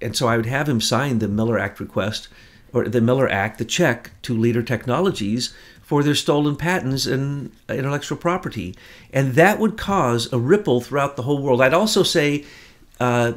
And 0.00 0.16
so 0.16 0.26
I 0.26 0.36
would 0.36 0.46
have 0.46 0.68
him 0.68 0.80
sign 0.80 1.18
the 1.18 1.28
Miller 1.28 1.58
Act 1.58 1.80
request 1.80 2.28
or 2.72 2.88
the 2.88 3.00
Miller 3.00 3.28
Act, 3.28 3.58
the 3.58 3.64
check 3.64 4.10
to 4.22 4.36
Leader 4.36 4.62
Technologies 4.62 5.54
for 5.82 6.02
their 6.02 6.14
stolen 6.14 6.56
patents 6.56 7.06
and 7.06 7.52
intellectual 7.68 8.18
property. 8.18 8.74
And 9.12 9.34
that 9.34 9.58
would 9.58 9.78
cause 9.78 10.30
a 10.32 10.38
ripple 10.38 10.80
throughout 10.80 11.16
the 11.16 11.22
whole 11.22 11.40
world. 11.40 11.62
I'd 11.62 11.72
also 11.72 12.02
say 12.02 12.44
uh, 12.98 13.34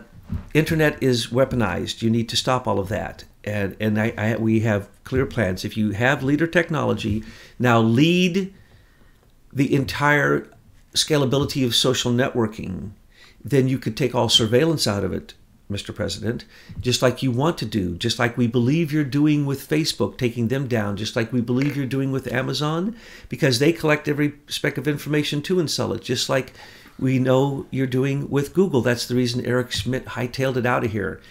internet 0.53 1.01
is 1.01 1.27
weaponized. 1.27 2.01
You 2.01 2.09
need 2.09 2.29
to 2.29 2.37
stop 2.37 2.67
all 2.67 2.79
of 2.79 2.89
that. 2.89 3.25
And, 3.43 3.75
and 3.79 3.99
I, 3.99 4.13
I, 4.17 4.35
we 4.35 4.61
have 4.61 4.89
clear 5.03 5.25
plans. 5.25 5.65
If 5.65 5.77
you 5.77 5.91
have 5.91 6.23
leader 6.23 6.47
technology, 6.47 7.23
now 7.57 7.79
lead 7.79 8.53
the 9.51 9.73
entire 9.73 10.47
scalability 10.93 11.65
of 11.65 11.75
social 11.75 12.11
networking, 12.11 12.91
then 13.43 13.67
you 13.67 13.77
could 13.77 13.95
take 13.95 14.13
all 14.13 14.29
surveillance 14.29 14.85
out 14.85 15.03
of 15.03 15.13
it 15.13 15.33
Mr. 15.71 15.93
President, 15.93 16.45
just 16.79 17.03
like 17.03 17.21
you 17.21 17.29
want 17.29 17.55
to 17.59 17.65
do, 17.65 17.95
just 17.95 18.17
like 18.17 18.35
we 18.35 18.47
believe 18.47 18.91
you're 18.91 19.03
doing 19.03 19.45
with 19.45 19.69
Facebook, 19.69 20.17
taking 20.17 20.47
them 20.47 20.67
down, 20.67 20.97
just 20.97 21.15
like 21.15 21.31
we 21.31 21.41
believe 21.41 21.77
you're 21.77 21.85
doing 21.85 22.11
with 22.11 22.31
Amazon, 22.31 22.95
because 23.29 23.59
they 23.59 23.71
collect 23.71 24.07
every 24.07 24.33
speck 24.47 24.79
of 24.79 24.87
information 24.87 25.43
too 25.43 25.59
and 25.59 25.69
sell 25.69 25.93
it, 25.93 26.01
just 26.01 26.27
like 26.27 26.53
we 26.99 27.19
know 27.19 27.65
you're 27.71 27.87
doing 27.87 28.29
with 28.29 28.53
Google. 28.53 28.81
That's 28.81 29.07
the 29.07 29.15
reason 29.15 29.45
Eric 29.45 29.71
Schmidt 29.71 30.05
hightailed 30.05 30.57
it 30.57 30.65
out 30.65 30.83
of 30.83 30.91
here, 30.91 31.21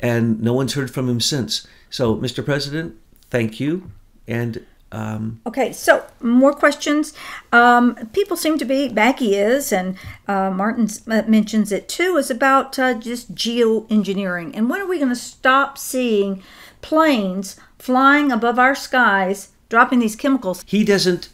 and 0.00 0.40
no 0.40 0.52
one's 0.52 0.74
heard 0.74 0.90
from 0.90 1.08
him 1.08 1.20
since. 1.20 1.66
So, 1.90 2.16
Mr. 2.16 2.44
President, 2.44 2.96
thank 3.30 3.60
you, 3.60 3.90
and 4.26 4.64
um, 4.92 5.40
okay, 5.46 5.72
so 5.72 6.06
more 6.20 6.52
questions. 6.52 7.12
Um, 7.52 7.96
people 8.12 8.36
seem 8.36 8.56
to 8.58 8.64
be, 8.64 8.88
Maggie 8.88 9.34
is, 9.34 9.72
and 9.72 9.96
uh, 10.28 10.50
Martin 10.50 10.88
uh, 11.08 11.22
mentions 11.26 11.72
it 11.72 11.88
too, 11.88 12.16
is 12.16 12.30
about 12.30 12.78
uh, 12.78 12.94
just 12.94 13.34
geoengineering. 13.34 14.52
And 14.54 14.70
when 14.70 14.80
are 14.80 14.86
we 14.86 14.98
going 14.98 15.10
to 15.10 15.16
stop 15.16 15.76
seeing 15.76 16.42
planes 16.82 17.56
flying 17.78 18.30
above 18.30 18.58
our 18.58 18.74
skies 18.74 19.50
dropping 19.68 19.98
these 19.98 20.16
chemicals? 20.16 20.62
He 20.66 20.84
doesn't, 20.84 21.30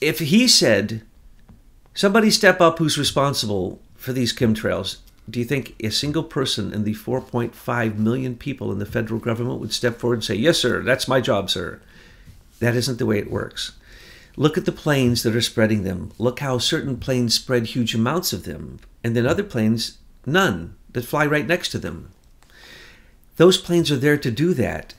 if 0.00 0.18
he 0.18 0.48
said, 0.48 1.02
somebody 1.98 2.30
step 2.30 2.60
up 2.60 2.78
who's 2.78 2.96
responsible 2.96 3.80
for 3.96 4.12
these 4.12 4.32
chemtrails, 4.32 4.98
do 5.28 5.40
you 5.40 5.44
think 5.44 5.74
a 5.80 5.90
single 5.90 6.22
person 6.22 6.72
in 6.72 6.84
the 6.84 6.94
4.5 6.94 7.96
million 7.96 8.36
people 8.36 8.70
in 8.70 8.78
the 8.78 8.86
federal 8.86 9.18
government 9.18 9.58
would 9.58 9.72
step 9.72 9.98
forward 9.98 10.18
and 10.18 10.24
say, 10.24 10.36
Yes, 10.36 10.58
sir, 10.58 10.80
that's 10.80 11.08
my 11.08 11.20
job, 11.20 11.50
sir? 11.50 11.80
That 12.60 12.76
isn't 12.76 13.00
the 13.00 13.06
way 13.06 13.18
it 13.18 13.32
works. 13.32 13.72
Look 14.36 14.56
at 14.56 14.64
the 14.64 14.70
planes 14.70 15.24
that 15.24 15.34
are 15.34 15.40
spreading 15.40 15.82
them. 15.82 16.12
Look 16.18 16.38
how 16.38 16.58
certain 16.58 16.98
planes 16.98 17.34
spread 17.34 17.66
huge 17.66 17.96
amounts 17.96 18.32
of 18.32 18.44
them, 18.44 18.78
and 19.02 19.16
then 19.16 19.26
other 19.26 19.42
planes, 19.42 19.98
none, 20.24 20.76
that 20.92 21.04
fly 21.04 21.26
right 21.26 21.48
next 21.48 21.70
to 21.70 21.78
them. 21.80 22.10
Those 23.38 23.58
planes 23.58 23.90
are 23.90 23.96
there 23.96 24.18
to 24.18 24.30
do 24.30 24.54
that. 24.54 24.94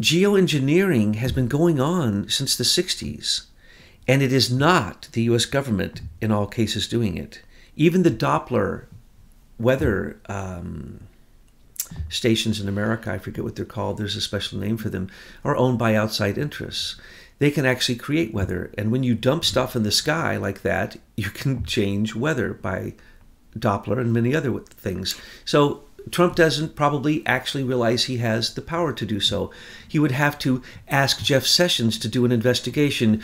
Geoengineering 0.00 1.16
has 1.16 1.32
been 1.32 1.48
going 1.48 1.80
on 1.80 2.28
since 2.28 2.54
the 2.54 2.62
60s, 2.62 3.46
and 4.08 4.22
it 4.22 4.32
is 4.32 4.50
not 4.50 5.08
the 5.12 5.22
US 5.22 5.44
government 5.44 6.00
in 6.20 6.30
all 6.30 6.46
cases 6.46 6.88
doing 6.88 7.16
it. 7.16 7.42
Even 7.76 8.02
the 8.02 8.10
Doppler 8.10 8.86
weather 9.58 10.18
um, 10.26 11.00
stations 12.08 12.60
in 12.60 12.68
America, 12.68 13.12
I 13.12 13.18
forget 13.18 13.44
what 13.44 13.56
they're 13.56 13.64
called, 13.64 13.98
there's 13.98 14.16
a 14.16 14.20
special 14.20 14.58
name 14.58 14.76
for 14.76 14.88
them, 14.88 15.10
are 15.44 15.56
owned 15.56 15.78
by 15.78 15.94
outside 15.94 16.38
interests. 16.38 16.96
They 17.38 17.50
can 17.50 17.66
actually 17.66 17.96
create 17.96 18.32
weather. 18.32 18.70
And 18.78 18.90
when 18.90 19.02
you 19.02 19.14
dump 19.14 19.44
stuff 19.44 19.76
in 19.76 19.82
the 19.82 19.92
sky 19.92 20.36
like 20.36 20.62
that, 20.62 20.96
you 21.16 21.30
can 21.30 21.64
change 21.64 22.14
weather 22.14 22.54
by 22.54 22.94
Doppler 23.58 23.98
and 23.98 24.12
many 24.12 24.34
other 24.34 24.58
things. 24.60 25.18
So 25.44 25.82
Trump 26.10 26.36
doesn't 26.36 26.76
probably 26.76 27.26
actually 27.26 27.64
realize 27.64 28.04
he 28.04 28.18
has 28.18 28.54
the 28.54 28.62
power 28.62 28.92
to 28.92 29.04
do 29.04 29.18
so. 29.18 29.50
He 29.88 29.98
would 29.98 30.12
have 30.12 30.38
to 30.40 30.62
ask 30.88 31.20
Jeff 31.22 31.44
Sessions 31.44 31.98
to 31.98 32.08
do 32.08 32.24
an 32.24 32.32
investigation. 32.32 33.22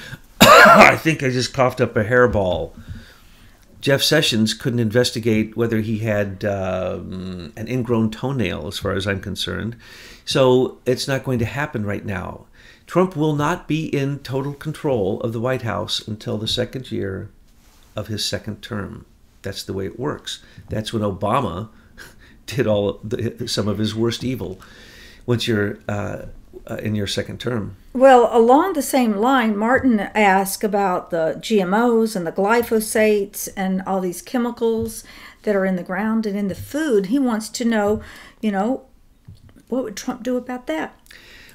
I 0.67 0.97
think 0.97 1.23
I 1.23 1.31
just 1.31 1.53
coughed 1.53 1.81
up 1.81 1.97
a 1.97 2.05
hairball. 2.05 2.73
Jeff 3.81 4.01
Sessions 4.01 4.55
couldn't 4.55 4.79
investigate 4.79 5.57
whether 5.57 5.81
he 5.81 5.99
had 5.99 6.45
um, 6.45 7.53
an 7.57 7.67
ingrown 7.67 8.11
toenail, 8.13 8.69
as 8.69 8.79
far 8.79 8.93
as 8.93 9.07
I'm 9.07 9.21
concerned. 9.21 9.77
So 10.25 10.79
it's 10.87 11.09
not 11.09 11.25
going 11.25 11.41
to 11.41 11.45
happen 11.45 11.85
right 11.85 12.05
now. 12.05 12.47
Trump 12.87 13.17
will 13.17 13.35
not 13.35 13.67
be 13.67 13.87
in 13.87 14.21
total 14.21 14.55
control 14.55 15.21
of 15.23 15.33
the 15.33 15.41
White 15.41 15.63
House 15.63 16.07
until 16.07 16.39
the 16.39 16.47
second 16.47 16.93
year 16.93 17.31
of 17.97 18.07
his 18.07 18.25
second 18.25 18.63
term. 18.63 19.05
That's 19.43 19.65
the 19.65 19.73
way 19.73 19.87
it 19.87 19.99
works. 19.99 20.43
That's 20.69 20.93
when 20.93 21.03
Obama 21.03 21.71
did 22.47 22.69
all 22.69 23.01
the, 23.03 23.49
some 23.49 23.67
of 23.67 23.79
his 23.79 23.97
worst 23.97 24.23
evil. 24.23 24.61
Once 25.27 25.49
you're 25.49 25.79
uh, 25.89 26.27
uh, 26.69 26.77
in 26.77 26.95
your 26.95 27.09
second 27.09 27.41
term. 27.41 27.77
Well, 27.95 28.31
along 28.33 28.73
the 28.73 28.83
same 28.83 29.17
line, 29.17 29.57
Martin 29.57 30.01
asked 30.01 30.65
about 30.65 31.11
the 31.11 31.37
GMOs 31.39 32.17
and 32.17 32.27
the 32.27 32.33
glyphosates 32.33 33.51
and 33.55 33.83
all 33.83 34.01
these 34.01 34.23
chemicals 34.23 35.05
that 35.43 35.55
are 35.55 35.67
in 35.67 35.77
the 35.77 35.83
ground 35.83 36.25
and 36.25 36.37
in 36.37 36.49
the 36.49 36.55
food. 36.55 37.07
He 37.07 37.19
wants 37.19 37.51
to 37.51 37.65
know, 37.67 38.01
you 38.41 38.51
know, 38.51 38.87
what 39.69 39.85
would 39.85 39.97
Trump 39.97 40.23
do 40.23 40.37
about 40.37 40.67
that? 40.69 40.99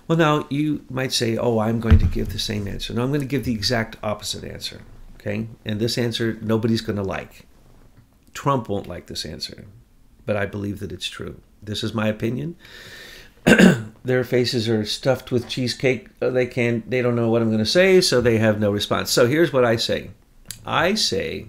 Well, 0.07 0.17
now 0.17 0.45
you 0.49 0.85
might 0.89 1.11
say, 1.11 1.37
oh, 1.37 1.59
I'm 1.59 1.79
going 1.79 1.99
to 1.99 2.05
give 2.05 2.31
the 2.31 2.39
same 2.39 2.67
answer. 2.67 2.93
No, 2.93 3.03
I'm 3.03 3.09
going 3.09 3.21
to 3.21 3.27
give 3.27 3.43
the 3.43 3.53
exact 3.53 3.97
opposite 4.03 4.43
answer. 4.43 4.81
Okay? 5.19 5.47
And 5.65 5.79
this 5.79 5.97
answer 5.97 6.37
nobody's 6.41 6.81
going 6.81 6.97
to 6.97 7.03
like. 7.03 7.45
Trump 8.33 8.69
won't 8.69 8.87
like 8.87 9.07
this 9.07 9.25
answer, 9.25 9.65
but 10.25 10.37
I 10.37 10.45
believe 10.45 10.79
that 10.79 10.91
it's 10.91 11.07
true. 11.09 11.41
This 11.61 11.83
is 11.83 11.95
my 11.95 12.07
opinion. 12.07 12.55
their 14.03 14.23
faces 14.23 14.67
are 14.67 14.85
stuffed 14.85 15.31
with 15.31 15.47
cheesecake. 15.47 16.09
Uh, 16.21 16.29
they 16.29 16.45
can't. 16.45 16.89
they 16.89 17.01
don't 17.01 17.15
know 17.15 17.29
what 17.29 17.41
I'm 17.41 17.49
going 17.49 17.59
to 17.59 17.65
say, 17.65 18.01
so 18.01 18.21
they 18.21 18.37
have 18.37 18.59
no 18.59 18.71
response. 18.71 19.11
So 19.11 19.27
here's 19.27 19.53
what 19.53 19.65
I 19.65 19.75
say. 19.75 20.11
I 20.65 20.95
say 20.95 21.47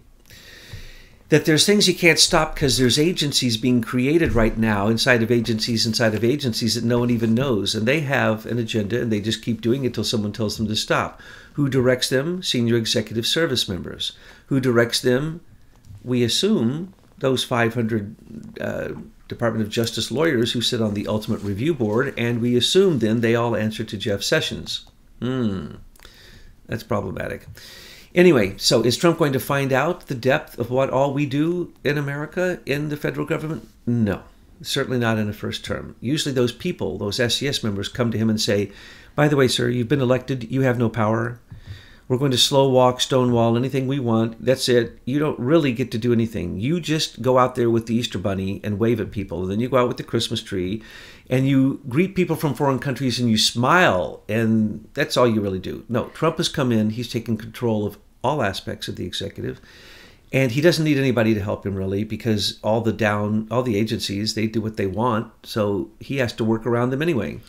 that 1.28 1.44
there's 1.44 1.66
things 1.66 1.86
you 1.86 1.94
can't 1.94 2.18
stop 2.18 2.54
because 2.54 2.78
there's 2.78 2.98
agencies 2.98 3.56
being 3.56 3.82
created 3.82 4.32
right 4.32 4.56
now 4.56 4.88
inside 4.88 5.22
of 5.22 5.30
agencies 5.30 5.86
inside 5.86 6.14
of 6.14 6.24
agencies 6.24 6.74
that 6.74 6.84
no 6.84 6.98
one 7.00 7.10
even 7.10 7.34
knows 7.34 7.74
and 7.74 7.86
they 7.86 8.00
have 8.00 8.46
an 8.46 8.58
agenda 8.58 9.00
and 9.00 9.12
they 9.12 9.20
just 9.20 9.44
keep 9.44 9.60
doing 9.60 9.84
it 9.84 9.88
until 9.88 10.04
someone 10.04 10.32
tells 10.32 10.56
them 10.56 10.66
to 10.66 10.76
stop 10.76 11.20
who 11.54 11.68
directs 11.68 12.08
them 12.08 12.42
senior 12.42 12.76
executive 12.76 13.26
service 13.26 13.68
members 13.68 14.12
who 14.46 14.58
directs 14.58 15.00
them 15.00 15.40
we 16.02 16.22
assume 16.22 16.94
those 17.18 17.44
500 17.44 18.16
uh, 18.60 18.88
Department 19.28 19.64
of 19.64 19.70
Justice 19.70 20.10
lawyers 20.10 20.52
who 20.52 20.60
sit 20.60 20.80
on 20.80 20.94
the 20.94 21.06
Ultimate 21.06 21.42
Review 21.42 21.74
Board, 21.74 22.14
and 22.16 22.40
we 22.40 22.56
assume 22.56 22.98
then 22.98 23.20
they 23.20 23.34
all 23.34 23.54
answer 23.54 23.84
to 23.84 23.96
Jeff 23.96 24.22
Sessions. 24.22 24.86
Hmm, 25.20 25.76
that's 26.66 26.82
problematic. 26.82 27.46
Anyway, 28.14 28.54
so 28.56 28.82
is 28.82 28.96
Trump 28.96 29.18
going 29.18 29.32
to 29.34 29.40
find 29.40 29.72
out 29.72 30.06
the 30.06 30.14
depth 30.14 30.58
of 30.58 30.70
what 30.70 30.90
all 30.90 31.12
we 31.12 31.26
do 31.26 31.72
in 31.84 31.98
America 31.98 32.58
in 32.64 32.88
the 32.88 32.96
federal 32.96 33.26
government? 33.26 33.68
No, 33.86 34.22
certainly 34.62 34.98
not 34.98 35.18
in 35.18 35.28
a 35.28 35.34
first 35.34 35.64
term. 35.64 35.94
Usually, 36.00 36.34
those 36.34 36.52
people, 36.52 36.96
those 36.96 37.16
SES 37.16 37.62
members, 37.62 37.88
come 37.88 38.10
to 38.10 38.18
him 38.18 38.30
and 38.30 38.40
say, 38.40 38.72
By 39.14 39.28
the 39.28 39.36
way, 39.36 39.46
sir, 39.46 39.68
you've 39.68 39.88
been 39.88 40.00
elected, 40.00 40.50
you 40.50 40.62
have 40.62 40.78
no 40.78 40.88
power. 40.88 41.38
We're 42.08 42.16
going 42.16 42.30
to 42.30 42.38
slow 42.38 42.70
walk, 42.70 43.02
stonewall, 43.02 43.54
anything 43.54 43.86
we 43.86 44.00
want. 44.00 44.42
That's 44.42 44.66
it. 44.68 44.98
You 45.04 45.18
don't 45.18 45.38
really 45.38 45.72
get 45.72 45.90
to 45.90 45.98
do 45.98 46.12
anything. 46.12 46.58
You 46.58 46.80
just 46.80 47.20
go 47.20 47.38
out 47.38 47.54
there 47.54 47.68
with 47.68 47.86
the 47.86 47.94
Easter 47.94 48.18
Bunny 48.18 48.62
and 48.64 48.78
wave 48.78 48.98
at 48.98 49.10
people. 49.10 49.42
And 49.42 49.50
then 49.50 49.60
you 49.60 49.68
go 49.68 49.76
out 49.76 49.88
with 49.88 49.98
the 49.98 50.02
Christmas 50.02 50.42
tree 50.42 50.82
and 51.28 51.46
you 51.46 51.82
greet 51.86 52.14
people 52.14 52.34
from 52.34 52.54
foreign 52.54 52.78
countries 52.78 53.20
and 53.20 53.30
you 53.30 53.36
smile. 53.36 54.22
And 54.26 54.88
that's 54.94 55.18
all 55.18 55.28
you 55.28 55.42
really 55.42 55.58
do. 55.58 55.84
No, 55.90 56.06
Trump 56.08 56.38
has 56.38 56.48
come 56.48 56.72
in. 56.72 56.90
He's 56.90 57.12
taken 57.12 57.36
control 57.36 57.86
of 57.86 57.98
all 58.24 58.42
aspects 58.42 58.88
of 58.88 58.96
the 58.96 59.04
executive. 59.04 59.60
And 60.32 60.52
he 60.52 60.60
doesn't 60.60 60.84
need 60.84 60.98
anybody 60.98 61.34
to 61.34 61.42
help 61.42 61.64
him 61.64 61.74
really 61.74 62.04
because 62.04 62.58
all 62.62 62.80
the 62.80 62.92
down, 62.92 63.48
all 63.50 63.62
the 63.62 63.78
agencies, 63.78 64.34
they 64.34 64.46
do 64.46 64.60
what 64.60 64.76
they 64.76 64.86
want. 64.86 65.30
So 65.44 65.90
he 66.00 66.18
has 66.18 66.32
to 66.34 66.44
work 66.44 66.66
around 66.66 66.90
them 66.90 67.02
anyway. 67.02 67.40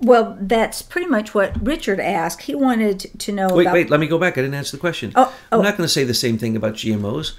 Well, 0.00 0.36
that's 0.40 0.82
pretty 0.82 1.06
much 1.06 1.34
what 1.34 1.64
Richard 1.64 2.00
asked. 2.00 2.42
He 2.42 2.54
wanted 2.54 3.00
to 3.18 3.32
know. 3.32 3.48
Wait, 3.54 3.64
about... 3.64 3.74
wait. 3.74 3.90
Let 3.90 4.00
me 4.00 4.06
go 4.06 4.18
back. 4.18 4.34
I 4.34 4.42
didn't 4.42 4.54
answer 4.54 4.76
the 4.76 4.80
question. 4.80 5.12
Oh, 5.14 5.32
oh. 5.52 5.58
I'm 5.58 5.64
not 5.64 5.76
going 5.76 5.86
to 5.86 5.92
say 5.92 6.04
the 6.04 6.14
same 6.14 6.36
thing 6.38 6.56
about 6.56 6.74
GMOs, 6.74 7.32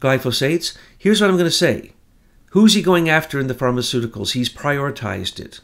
glyphosates. 0.00 0.76
Here's 0.96 1.20
what 1.20 1.30
I'm 1.30 1.36
going 1.36 1.46
to 1.46 1.50
say. 1.50 1.92
Who's 2.50 2.74
he 2.74 2.82
going 2.82 3.08
after 3.08 3.38
in 3.38 3.48
the 3.48 3.54
pharmaceuticals? 3.54 4.32
He's 4.32 4.48
prioritized 4.48 5.40
it. 5.40 5.60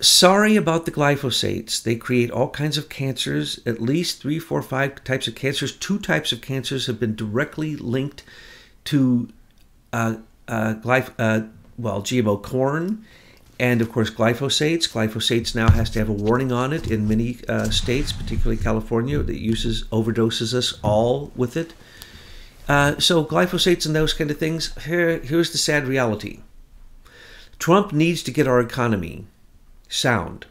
Sorry 0.00 0.56
about 0.56 0.84
the 0.84 0.90
glyphosates. 0.90 1.82
They 1.82 1.96
create 1.96 2.30
all 2.30 2.50
kinds 2.50 2.76
of 2.76 2.88
cancers, 2.88 3.60
at 3.64 3.80
least 3.80 4.20
three, 4.20 4.38
four, 4.38 4.60
five 4.60 5.02
types 5.04 5.28
of 5.28 5.34
cancers. 5.34 5.74
Two 5.76 5.98
types 5.98 6.32
of 6.32 6.40
cancers 6.40 6.86
have 6.86 6.98
been 6.98 7.14
directly 7.14 7.76
linked 7.76 8.24
to 8.86 9.28
uh, 9.92 10.16
uh, 10.48 10.74
glyph- 10.82 11.14
uh, 11.18 11.46
well, 11.78 12.02
GMO 12.02 12.42
corn 12.42 13.04
and 13.58 13.80
of 13.80 13.90
course 13.90 14.10
glyphosates. 14.10 14.88
Glyphosates 14.88 15.54
now 15.54 15.70
has 15.70 15.90
to 15.90 15.98
have 15.98 16.08
a 16.08 16.12
warning 16.12 16.52
on 16.52 16.72
it 16.72 16.90
in 16.90 17.08
many 17.08 17.38
uh, 17.48 17.70
states, 17.70 18.12
particularly 18.12 18.62
California, 18.62 19.22
that 19.22 19.40
uses 19.40 19.84
overdoses 19.84 20.54
us 20.54 20.78
all 20.82 21.32
with 21.34 21.56
it. 21.56 21.74
Uh, 22.68 22.98
so 22.98 23.24
glyphosates 23.24 23.86
and 23.86 23.94
those 23.94 24.12
kind 24.12 24.30
of 24.30 24.38
things. 24.38 24.74
Here, 24.84 25.18
here's 25.18 25.52
the 25.52 25.58
sad 25.58 25.86
reality: 25.86 26.40
Trump 27.58 27.92
needs 27.92 28.22
to 28.24 28.30
get 28.30 28.48
our 28.48 28.60
economy 28.60 29.26
sound. 29.88 30.46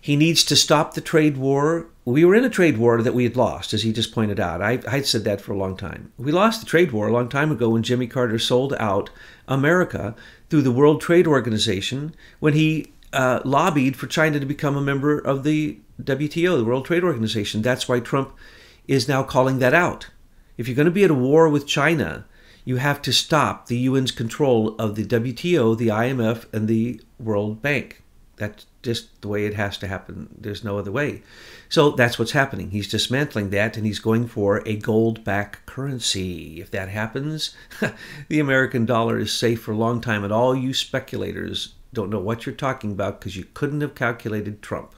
He 0.00 0.16
needs 0.16 0.44
to 0.44 0.56
stop 0.56 0.94
the 0.94 1.00
trade 1.00 1.36
war. 1.36 1.86
We 2.06 2.24
were 2.24 2.34
in 2.34 2.44
a 2.44 2.50
trade 2.50 2.76
war 2.76 3.00
that 3.00 3.14
we 3.14 3.24
had 3.24 3.36
lost, 3.36 3.72
as 3.72 3.82
he 3.82 3.92
just 3.92 4.12
pointed 4.12 4.38
out. 4.38 4.60
I, 4.60 4.78
I 4.86 5.00
said 5.00 5.24
that 5.24 5.40
for 5.40 5.52
a 5.52 5.56
long 5.56 5.74
time. 5.74 6.12
We 6.18 6.32
lost 6.32 6.60
the 6.60 6.66
trade 6.66 6.92
war 6.92 7.08
a 7.08 7.12
long 7.12 7.30
time 7.30 7.50
ago 7.50 7.70
when 7.70 7.82
Jimmy 7.82 8.06
Carter 8.06 8.38
sold 8.38 8.74
out 8.74 9.08
America 9.48 10.14
through 10.50 10.62
the 10.62 10.72
World 10.72 11.00
Trade 11.00 11.26
Organization 11.26 12.14
when 12.40 12.52
he 12.52 12.92
uh, 13.14 13.40
lobbied 13.44 13.96
for 13.96 14.06
China 14.06 14.38
to 14.38 14.44
become 14.44 14.76
a 14.76 14.82
member 14.82 15.18
of 15.18 15.44
the 15.44 15.78
WTO, 16.02 16.58
the 16.58 16.64
World 16.64 16.84
Trade 16.84 17.04
Organization. 17.04 17.62
That's 17.62 17.88
why 17.88 18.00
Trump 18.00 18.34
is 18.86 19.08
now 19.08 19.22
calling 19.22 19.58
that 19.60 19.72
out. 19.72 20.10
If 20.58 20.68
you're 20.68 20.76
going 20.76 20.84
to 20.86 20.92
be 20.92 21.04
at 21.04 21.10
a 21.10 21.14
war 21.14 21.48
with 21.48 21.66
China, 21.66 22.26
you 22.64 22.76
have 22.76 23.00
to 23.02 23.12
stop 23.12 23.66
the 23.66 23.86
UN's 23.86 24.10
control 24.10 24.74
of 24.76 24.94
the 24.94 25.04
WTO, 25.04 25.76
the 25.76 25.88
IMF, 25.88 26.52
and 26.52 26.68
the 26.68 27.00
World 27.18 27.62
Bank. 27.62 28.02
That's 28.36 28.66
just 28.82 29.22
the 29.22 29.28
way 29.28 29.46
it 29.46 29.54
has 29.54 29.78
to 29.78 29.86
happen. 29.86 30.28
There's 30.36 30.64
no 30.64 30.78
other 30.78 30.92
way. 30.92 31.22
So 31.68 31.90
that's 31.90 32.18
what's 32.18 32.32
happening. 32.32 32.70
He's 32.70 32.88
dismantling 32.88 33.50
that 33.50 33.76
and 33.76 33.86
he's 33.86 33.98
going 33.98 34.26
for 34.26 34.62
a 34.66 34.76
gold 34.76 35.24
backed 35.24 35.66
currency. 35.66 36.60
If 36.60 36.70
that 36.72 36.88
happens, 36.88 37.56
the 38.28 38.40
American 38.40 38.84
dollar 38.84 39.18
is 39.18 39.32
safe 39.32 39.62
for 39.62 39.72
a 39.72 39.76
long 39.76 40.00
time. 40.00 40.24
And 40.24 40.32
all 40.32 40.54
you 40.54 40.74
speculators 40.74 41.74
don't 41.92 42.10
know 42.10 42.18
what 42.18 42.44
you're 42.44 42.54
talking 42.54 42.92
about 42.92 43.20
because 43.20 43.36
you 43.36 43.46
couldn't 43.54 43.80
have 43.80 43.94
calculated 43.94 44.60
Trump 44.62 44.94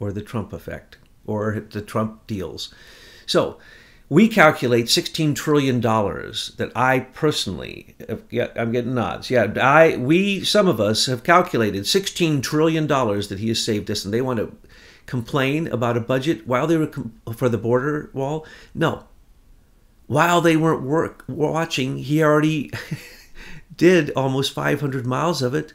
or 0.00 0.12
the 0.12 0.22
Trump 0.22 0.52
effect 0.52 0.96
or 1.26 1.60
the 1.70 1.82
Trump 1.82 2.26
deals. 2.26 2.74
So 3.26 3.58
we 4.10 4.26
calculate 4.28 4.86
$16 4.86 5.34
trillion 5.34 5.80
that 5.80 6.72
I 6.74 7.00
personally, 7.00 7.94
yeah, 8.30 8.48
I'm 8.56 8.72
getting 8.72 8.94
nods. 8.94 9.30
Yeah, 9.30 9.52
I, 9.60 9.96
we, 9.96 10.44
some 10.44 10.66
of 10.66 10.80
us 10.80 11.06
have 11.06 11.22
calculated 11.22 11.84
$16 11.84 12.42
trillion 12.42 12.86
that 12.86 13.36
he 13.38 13.48
has 13.48 13.62
saved 13.62 13.90
us, 13.90 14.04
and 14.04 14.14
they 14.14 14.22
want 14.22 14.38
to 14.38 14.56
complain 15.04 15.66
about 15.66 15.96
a 15.98 16.00
budget 16.00 16.46
while 16.46 16.66
they 16.66 16.78
were 16.78 16.90
for 17.34 17.50
the 17.50 17.58
border 17.58 18.10
wall. 18.14 18.46
No. 18.74 19.04
While 20.06 20.40
they 20.40 20.56
weren't 20.56 20.82
work, 20.82 21.24
watching, 21.28 21.98
he 21.98 22.22
already 22.22 22.70
did 23.76 24.10
almost 24.16 24.54
500 24.54 25.06
miles 25.06 25.42
of 25.42 25.54
it, 25.54 25.74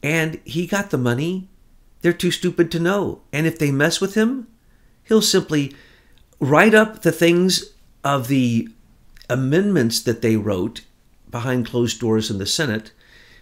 and 0.00 0.40
he 0.44 0.68
got 0.68 0.90
the 0.90 0.98
money. 0.98 1.48
They're 2.02 2.12
too 2.12 2.30
stupid 2.30 2.70
to 2.70 2.78
know. 2.78 3.22
And 3.32 3.48
if 3.48 3.58
they 3.58 3.72
mess 3.72 4.00
with 4.00 4.14
him, 4.14 4.46
he'll 5.02 5.22
simply 5.22 5.74
write 6.40 6.74
up 6.74 7.02
the 7.02 7.12
things 7.12 7.72
of 8.04 8.28
the 8.28 8.68
amendments 9.28 10.00
that 10.00 10.22
they 10.22 10.36
wrote 10.36 10.82
behind 11.30 11.66
closed 11.66 12.00
doors 12.00 12.30
in 12.30 12.38
the 12.38 12.46
Senate 12.46 12.92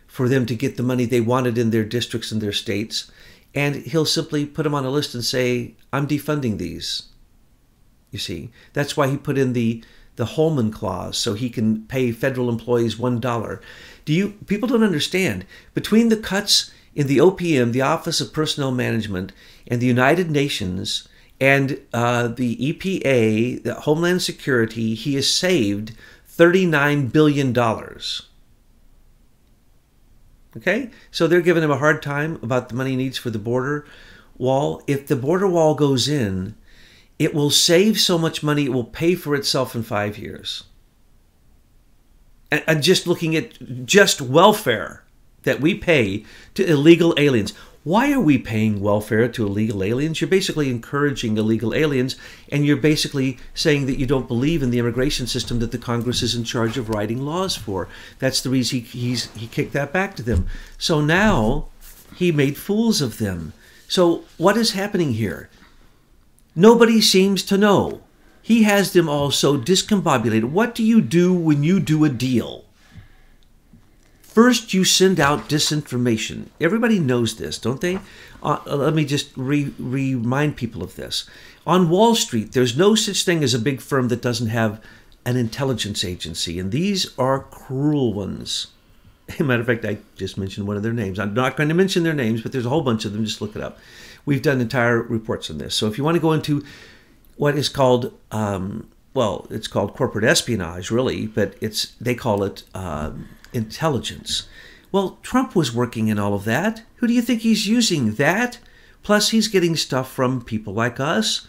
for 0.07 0.29
them 0.29 0.47
to 0.47 0.55
get 0.55 0.77
the 0.77 0.83
money 0.83 1.05
they 1.05 1.21
wanted 1.21 1.59
in 1.59 1.71
their 1.71 1.85
districts 1.85 2.33
and 2.33 2.41
their 2.41 2.53
states. 2.53 3.11
And 3.55 3.77
he'll 3.77 4.07
simply 4.07 4.47
put 4.47 4.65
them 4.65 4.75
on 4.75 4.85
a 4.85 4.91
list 4.91 5.15
and 5.15 5.25
say, 5.25 5.75
I'm 5.93 6.07
defunding 6.07 6.59
these. 6.59 7.05
You 8.11 8.19
see, 8.19 8.51
that's 8.73 8.97
why 8.97 9.09
he 9.09 9.17
put 9.17 9.39
in 9.39 9.53
the 9.53 9.85
the 10.17 10.25
Holman 10.25 10.71
clause 10.71 11.19
so 11.19 11.35
he 11.35 11.51
can 11.51 11.83
pay 11.89 12.11
federal 12.11 12.49
employees 12.49 12.99
one 12.99 13.21
dollar. 13.21 13.61
Do 14.07 14.15
you 14.15 14.31
people 14.47 14.69
don't 14.69 14.83
understand 14.83 15.45
between 15.75 16.09
the 16.09 16.17
cuts 16.17 16.71
in 16.95 17.07
the 17.07 17.19
OPM, 17.19 17.73
the 17.73 17.83
Office 17.83 18.23
of 18.23 18.33
Personnel 18.33 18.71
Management, 18.71 19.33
and 19.67 19.81
the 19.81 19.87
United 19.87 20.31
Nations 20.31 21.07
and 21.41 21.81
uh, 21.93 22.29
the 22.29 22.57
EPA, 22.57 23.63
the 23.63 23.75
Homeland 23.75 24.23
Security, 24.23 24.95
he 24.95 25.15
has 25.15 25.29
saved 25.29 25.95
$39 26.29 27.13
billion. 27.13 27.57
Okay? 30.57 30.91
So 31.11 31.27
they're 31.27 31.41
giving 31.43 31.63
him 31.63 31.71
a 31.71 31.79
hard 31.79 32.03
time 32.03 32.39
about 32.43 32.69
the 32.69 32.75
money 32.75 32.91
he 32.91 32.97
needs 32.97 33.19
for 33.19 33.31
the 33.31 33.39
border 33.39 33.87
wall. 34.39 34.83
If 34.87 35.07
the 35.07 35.17
border 35.17 35.47
wall 35.47 35.75
goes 35.75 36.09
in, 36.09 36.55
it 37.19 37.35
will 37.35 37.51
save 37.51 37.99
so 38.01 38.19
much 38.19 38.43
money, 38.43 38.65
it 38.67 38.73
will 38.73 38.85
pay 38.85 39.15
for 39.15 39.35
itself 39.35 39.75
in 39.75 39.83
five 39.83 40.19
years. 40.19 40.65
And, 42.51 42.63
and 42.67 42.83
just 42.83 43.07
looking 43.07 43.37
at 43.37 43.87
just 43.87 44.21
welfare 44.21 45.05
that 45.43 45.61
we 45.61 45.75
pay 45.75 46.25
to 46.55 46.69
illegal 46.69 47.15
aliens. 47.17 47.53
Why 47.87 48.11
are 48.11 48.19
we 48.19 48.37
paying 48.37 48.81
welfare 48.81 49.29
to 49.29 49.47
illegal 49.47 49.81
aliens? 49.81 50.21
You're 50.21 50.27
basically 50.27 50.71
encouraging 50.71 51.39
illegal 51.39 51.73
aliens, 51.73 52.17
and 52.51 52.67
you're 52.67 52.77
basically 52.77 53.39
saying 53.55 53.87
that 53.87 53.97
you 53.97 54.07
don't 54.07 54.27
believe 54.27 54.61
in 54.61 54.71
the 54.71 54.81
immigration 54.81 55.29
system 55.29 55.61
that 55.61 55.71
the 55.71 55.79
Congress 55.79 56.21
is 56.21 56.35
in 56.35 56.43
charge 56.43 56.77
of 56.77 56.89
writing 56.89 57.25
laws 57.25 57.55
for. 57.55 57.87
That's 58.19 58.41
the 58.41 58.51
reason 58.51 58.81
he, 58.81 59.15
he 59.15 59.47
kicked 59.47 59.73
that 59.75 59.93
back 59.93 60.17
to 60.17 60.25
them. 60.25 60.49
So 60.77 61.01
now 61.01 61.69
he 62.17 62.33
made 62.33 62.57
fools 62.57 63.01
of 63.01 63.19
them. 63.19 63.53
So 63.87 64.25
what 64.37 64.57
is 64.57 64.73
happening 64.73 65.13
here? 65.13 65.49
Nobody 66.57 67.01
seems 67.01 67.45
to 67.45 67.57
know. 67.57 68.03
He 68.43 68.65
has 68.65 68.95
them 68.95 69.09
all 69.09 69.31
so 69.31 69.57
discombobulated. 69.57 70.51
What 70.51 70.75
do 70.75 70.83
you 70.83 71.01
do 71.01 71.33
when 71.33 71.63
you 71.63 71.79
do 71.79 72.05
a 72.05 72.09
deal? 72.09 72.66
First, 74.37 74.75
you 74.75 74.85
send 74.85 75.19
out 75.19 75.49
disinformation. 75.49 76.49
Everybody 76.61 76.99
knows 76.99 77.37
this, 77.37 77.59
don't 77.59 77.81
they? 77.81 78.01
Uh, 78.43 78.59
let 78.67 78.93
me 78.93 79.07
just 79.07 79.35
re- 79.35 79.73
remind 79.79 80.59
people 80.59 80.83
of 80.83 80.95
this. 80.95 81.27
On 81.67 81.89
Wall 81.89 82.15
Street, 82.15 82.53
there's 82.53 82.77
no 82.77 82.95
such 82.95 83.25
thing 83.25 83.43
as 83.43 83.55
a 83.55 83.59
big 83.59 83.81
firm 83.81 84.09
that 84.09 84.21
doesn't 84.21 84.49
have 84.49 84.79
an 85.25 85.39
intelligence 85.39 86.05
agency, 86.05 86.59
and 86.59 86.71
these 86.71 87.19
are 87.19 87.45
cruel 87.45 88.13
ones. 88.13 88.67
As 89.31 89.41
a 89.41 89.45
matter 89.45 89.63
of 89.63 89.69
fact, 89.69 89.87
I 89.87 89.97
just 90.17 90.37
mentioned 90.37 90.67
one 90.67 90.77
of 90.77 90.83
their 90.83 90.93
names. 90.93 91.19
I'm 91.19 91.33
not 91.33 91.57
going 91.57 91.71
to 91.71 91.75
mention 91.75 92.03
their 92.03 92.13
names, 92.13 92.43
but 92.43 92.53
there's 92.53 92.67
a 92.67 92.69
whole 92.69 92.83
bunch 92.83 93.07
of 93.07 93.15
them. 93.15 93.25
Just 93.25 93.41
look 93.41 93.57
it 93.57 93.63
up. 93.63 93.79
We've 94.27 94.43
done 94.43 94.61
entire 94.61 95.01
reports 95.01 95.49
on 95.49 95.57
this. 95.57 95.75
So 95.75 95.87
if 95.87 95.97
you 95.97 96.05
want 96.05 96.17
to 96.17 96.21
go 96.21 96.33
into 96.33 96.63
what 97.39 97.57
is 97.57 97.71
called, 97.71 98.13
um, 98.31 98.87
well, 99.15 99.47
it's 99.49 99.67
called 99.67 99.97
corporate 99.97 100.27
espionage, 100.27 100.91
really, 100.91 101.27
but 101.27 101.55
it's 101.63 101.93
they 102.03 102.15
call 102.15 102.45
it 102.45 102.65
um, 102.75 103.31
intelligence. 103.57 104.49
Well, 104.93 105.19
Trump 105.23 105.57
was 105.57 105.75
working 105.75 106.09
in 106.09 106.19
all 106.19 106.35
of 106.35 106.45
that. 106.45 106.83
Who 106.97 107.09
do 107.09 107.13
you 107.13 107.23
think 107.23 107.41
he's 107.41 107.67
using? 107.67 108.15
That? 108.15 108.59
Plus, 109.03 109.31
he's 109.31 109.49
getting 109.49 109.75
stuff 109.75 110.11
from 110.11 110.43
people 110.43 110.75
like 110.75 111.01
us 111.01 111.47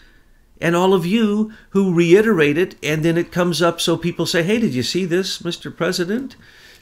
and 0.60 0.76
all 0.76 0.94
of 0.94 1.06
you 1.06 1.52
who 1.70 1.94
reiterate 1.94 2.58
it, 2.58 2.76
and 2.82 3.04
then 3.04 3.18
it 3.18 3.32
comes 3.32 3.62
up 3.62 3.80
so 3.80 3.98
people 3.98 4.26
say, 4.26 4.44
Hey, 4.44 4.60
did 4.60 4.74
you 4.74 4.84
see 4.84 5.06
this, 5.06 5.40
Mr. 5.40 5.76
President? 5.76 6.36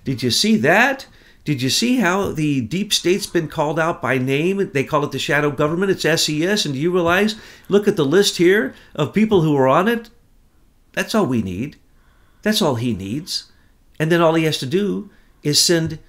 Did 0.04 0.24
you 0.24 0.32
see 0.32 0.56
that? 0.58 1.08
Did 1.44 1.62
you 1.62 1.70
see 1.70 1.98
how 1.98 2.32
the 2.32 2.62
deep 2.62 2.92
state's 2.92 3.28
been 3.28 3.48
called 3.48 3.80
out 3.80 4.02
by 4.02 4.18
name? 4.18 4.72
They 4.74 4.84
call 4.84 5.04
it 5.04 5.12
the 5.12 5.20
shadow 5.20 5.52
government. 5.52 5.92
It's 5.92 6.02
SES. 6.02 6.66
And 6.66 6.74
do 6.74 6.80
you 6.80 6.92
realize? 6.92 7.36
Look 7.70 7.88
at 7.88 7.98
the 7.98 8.06
list 8.06 8.38
here 8.38 8.74
of 8.96 9.14
people 9.14 9.42
who 9.42 9.56
are 9.56 9.68
on 9.68 9.88
it. 9.88 10.10
That's 10.94 11.14
all 11.14 11.28
we 11.28 11.44
need. 11.44 11.78
That's 12.42 12.64
all 12.64 12.76
he 12.76 12.96
needs. 12.96 13.52
And 14.00 14.12
then 14.12 14.22
all 14.22 14.34
he 14.34 14.44
has 14.46 14.58
to 14.60 14.66
do 14.66 15.10
is 15.44 15.60
send 15.60 16.00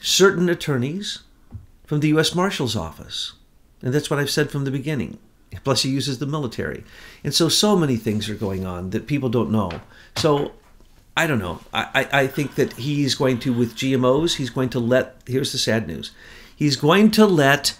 certain 0.00 0.48
attorneys 0.48 1.22
from 1.84 2.00
the 2.00 2.08
U.S. 2.08 2.34
Marshal's 2.34 2.76
office. 2.76 3.32
And 3.82 3.92
that's 3.92 4.10
what 4.10 4.18
I've 4.18 4.30
said 4.30 4.50
from 4.50 4.64
the 4.64 4.70
beginning. 4.70 5.18
Plus, 5.64 5.82
he 5.82 5.90
uses 5.90 6.18
the 6.18 6.26
military. 6.26 6.84
And 7.24 7.34
so, 7.34 7.48
so 7.48 7.76
many 7.76 7.96
things 7.96 8.28
are 8.28 8.34
going 8.34 8.66
on 8.66 8.90
that 8.90 9.06
people 9.06 9.28
don't 9.28 9.50
know. 9.50 9.80
So, 10.16 10.52
I 11.16 11.26
don't 11.26 11.38
know. 11.38 11.60
I, 11.72 12.06
I, 12.12 12.20
I 12.20 12.26
think 12.26 12.54
that 12.56 12.74
he's 12.74 13.14
going 13.14 13.40
to, 13.40 13.52
with 13.52 13.74
GMOs, 13.74 14.36
he's 14.36 14.50
going 14.50 14.68
to 14.70 14.78
let, 14.78 15.16
here's 15.26 15.52
the 15.52 15.58
sad 15.58 15.88
news, 15.88 16.12
he's 16.54 16.76
going 16.76 17.10
to 17.12 17.26
let 17.26 17.78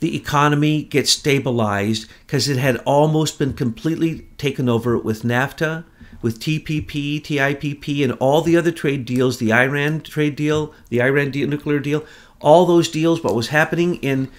the 0.00 0.16
economy 0.16 0.82
get 0.82 1.08
stabilized 1.08 2.10
because 2.26 2.48
it 2.48 2.58
had 2.58 2.76
almost 2.78 3.38
been 3.38 3.54
completely 3.54 4.26
taken 4.36 4.68
over 4.68 4.98
with 4.98 5.22
NAFTA 5.22 5.84
with 6.24 6.40
TPP, 6.40 7.22
TIPP, 7.22 8.02
and 8.02 8.12
all 8.12 8.40
the 8.40 8.56
other 8.56 8.72
trade 8.72 9.04
deals, 9.04 9.36
the 9.36 9.52
Iran 9.52 10.00
trade 10.00 10.34
deal, 10.34 10.72
the 10.88 11.02
Iran 11.02 11.30
deal, 11.30 11.46
nuclear 11.46 11.78
deal, 11.78 12.02
all 12.40 12.64
those 12.64 12.88
deals, 12.88 13.22
what 13.22 13.34
was 13.34 13.48
happening 13.48 13.96
in 13.96 14.30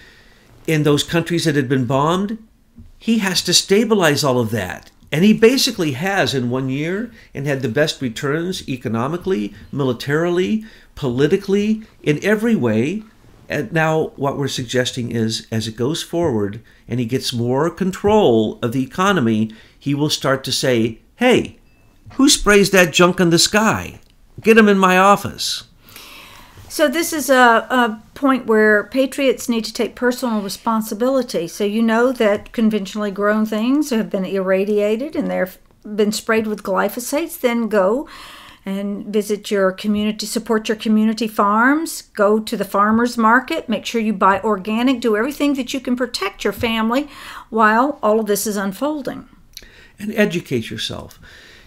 in 0.66 0.82
those 0.82 1.04
countries 1.04 1.44
that 1.44 1.54
had 1.54 1.68
been 1.68 1.84
bombed, 1.84 2.38
he 2.98 3.18
has 3.18 3.40
to 3.42 3.54
stabilize 3.54 4.24
all 4.24 4.40
of 4.40 4.50
that. 4.50 4.90
And 5.12 5.24
he 5.24 5.32
basically 5.32 5.92
has 5.92 6.34
in 6.34 6.50
one 6.50 6.68
year 6.68 7.12
and 7.32 7.46
had 7.46 7.62
the 7.62 7.68
best 7.68 8.02
returns 8.02 8.68
economically, 8.68 9.54
militarily, 9.70 10.64
politically, 10.96 11.84
in 12.02 12.18
every 12.24 12.56
way. 12.56 13.04
And 13.48 13.72
now, 13.72 14.10
what 14.16 14.36
we're 14.36 14.48
suggesting 14.48 15.12
is 15.12 15.46
as 15.52 15.68
it 15.68 15.76
goes 15.76 16.02
forward 16.02 16.60
and 16.88 16.98
he 16.98 17.06
gets 17.06 17.32
more 17.32 17.70
control 17.70 18.58
of 18.60 18.72
the 18.72 18.82
economy, 18.82 19.52
he 19.78 19.94
will 19.94 20.10
start 20.10 20.42
to 20.42 20.50
say, 20.50 20.98
hey, 21.14 21.60
who 22.16 22.28
sprays 22.28 22.70
that 22.70 22.92
junk 22.92 23.20
in 23.20 23.30
the 23.30 23.38
sky? 23.38 24.00
Get 24.40 24.58
him 24.58 24.68
in 24.68 24.78
my 24.78 24.98
office. 24.98 25.64
So, 26.68 26.88
this 26.88 27.12
is 27.12 27.30
a, 27.30 27.66
a, 27.70 28.02
point 28.14 28.46
where 28.46 28.84
patriots 28.84 29.48
need 29.48 29.64
to 29.64 29.72
take 29.72 29.94
personal 29.94 30.42
responsibility. 30.42 31.46
So, 31.48 31.64
you 31.64 31.80
know 31.80 32.12
that 32.12 32.52
conventionally 32.52 33.10
grown 33.10 33.46
things 33.46 33.90
have 33.90 34.10
been 34.10 34.24
irradiated 34.24 35.14
and 35.14 35.30
they've 35.30 35.56
been 35.82 36.12
sprayed 36.12 36.46
with 36.46 36.62
glyphosates. 36.62 37.40
Then 37.40 37.68
go 37.68 38.08
and 38.66 39.06
visit 39.06 39.50
your 39.50 39.70
community, 39.70 40.26
support 40.26 40.68
your 40.68 40.76
community 40.76 41.28
farms, 41.28 42.02
go 42.02 42.40
to 42.40 42.56
the 42.56 42.64
farmers 42.64 43.16
market, 43.16 43.68
make 43.68 43.86
sure 43.86 44.00
you 44.00 44.12
buy 44.12 44.40
organic, 44.40 45.00
do 45.00 45.16
everything 45.16 45.54
that 45.54 45.72
you 45.72 45.80
can 45.80 45.94
protect 45.94 46.42
your 46.42 46.52
family 46.52 47.08
while 47.48 47.98
all 48.02 48.18
of 48.18 48.26
this 48.26 48.46
is 48.46 48.56
unfolding. 48.56 49.28
And 49.98 50.12
educate 50.14 50.68
yourself. 50.68 51.18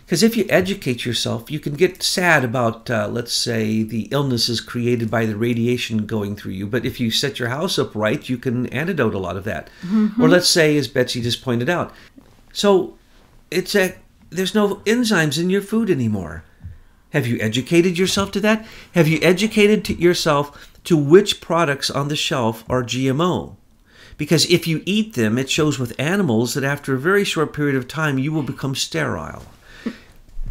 Because 0.09 0.23
if 0.23 0.35
you 0.35 0.47
educate 0.49 1.05
yourself, 1.05 1.51
you 1.51 1.59
can 1.59 1.75
get 1.75 2.01
sad 2.01 2.43
about, 2.43 2.89
uh, 2.89 3.07
let's 3.07 3.31
say, 3.31 3.83
the 3.83 4.07
illnesses 4.09 4.59
created 4.59 5.11
by 5.11 5.27
the 5.27 5.37
radiation 5.37 6.07
going 6.07 6.35
through 6.35 6.53
you. 6.53 6.65
But 6.65 6.83
if 6.83 6.99
you 6.99 7.11
set 7.11 7.37
your 7.37 7.49
house 7.49 7.77
up 7.77 7.93
right, 7.93 8.27
you 8.27 8.39
can 8.39 8.65
antidote 8.73 9.13
a 9.13 9.19
lot 9.19 9.37
of 9.37 9.43
that. 9.43 9.69
Mm-hmm. 9.83 10.19
Or 10.19 10.27
let's 10.27 10.49
say, 10.49 10.75
as 10.77 10.87
Betsy 10.87 11.21
just 11.21 11.43
pointed 11.43 11.69
out, 11.69 11.93
so 12.51 12.97
it's 13.51 13.75
a 13.75 13.97
there's 14.31 14.55
no 14.55 14.77
enzymes 14.77 15.39
in 15.39 15.51
your 15.51 15.61
food 15.61 15.91
anymore. 15.91 16.43
Have 17.11 17.27
you 17.27 17.37
educated 17.39 17.99
yourself 17.99 18.31
to 18.31 18.39
that? 18.39 18.65
Have 18.95 19.07
you 19.07 19.19
educated 19.21 19.85
to 19.85 19.93
yourself 19.93 20.75
to 20.85 20.97
which 20.97 21.39
products 21.39 21.91
on 21.91 22.07
the 22.07 22.15
shelf 22.15 22.63
are 22.67 22.81
GMO? 22.81 23.57
Because 24.17 24.49
if 24.49 24.65
you 24.65 24.81
eat 24.87 25.13
them, 25.13 25.37
it 25.37 25.51
shows 25.51 25.77
with 25.77 25.99
animals 25.99 26.55
that 26.55 26.63
after 26.63 26.95
a 26.95 26.99
very 26.99 27.23
short 27.23 27.53
period 27.53 27.75
of 27.75 27.87
time, 27.87 28.17
you 28.17 28.31
will 28.31 28.41
become 28.41 28.73
sterile. 28.73 29.43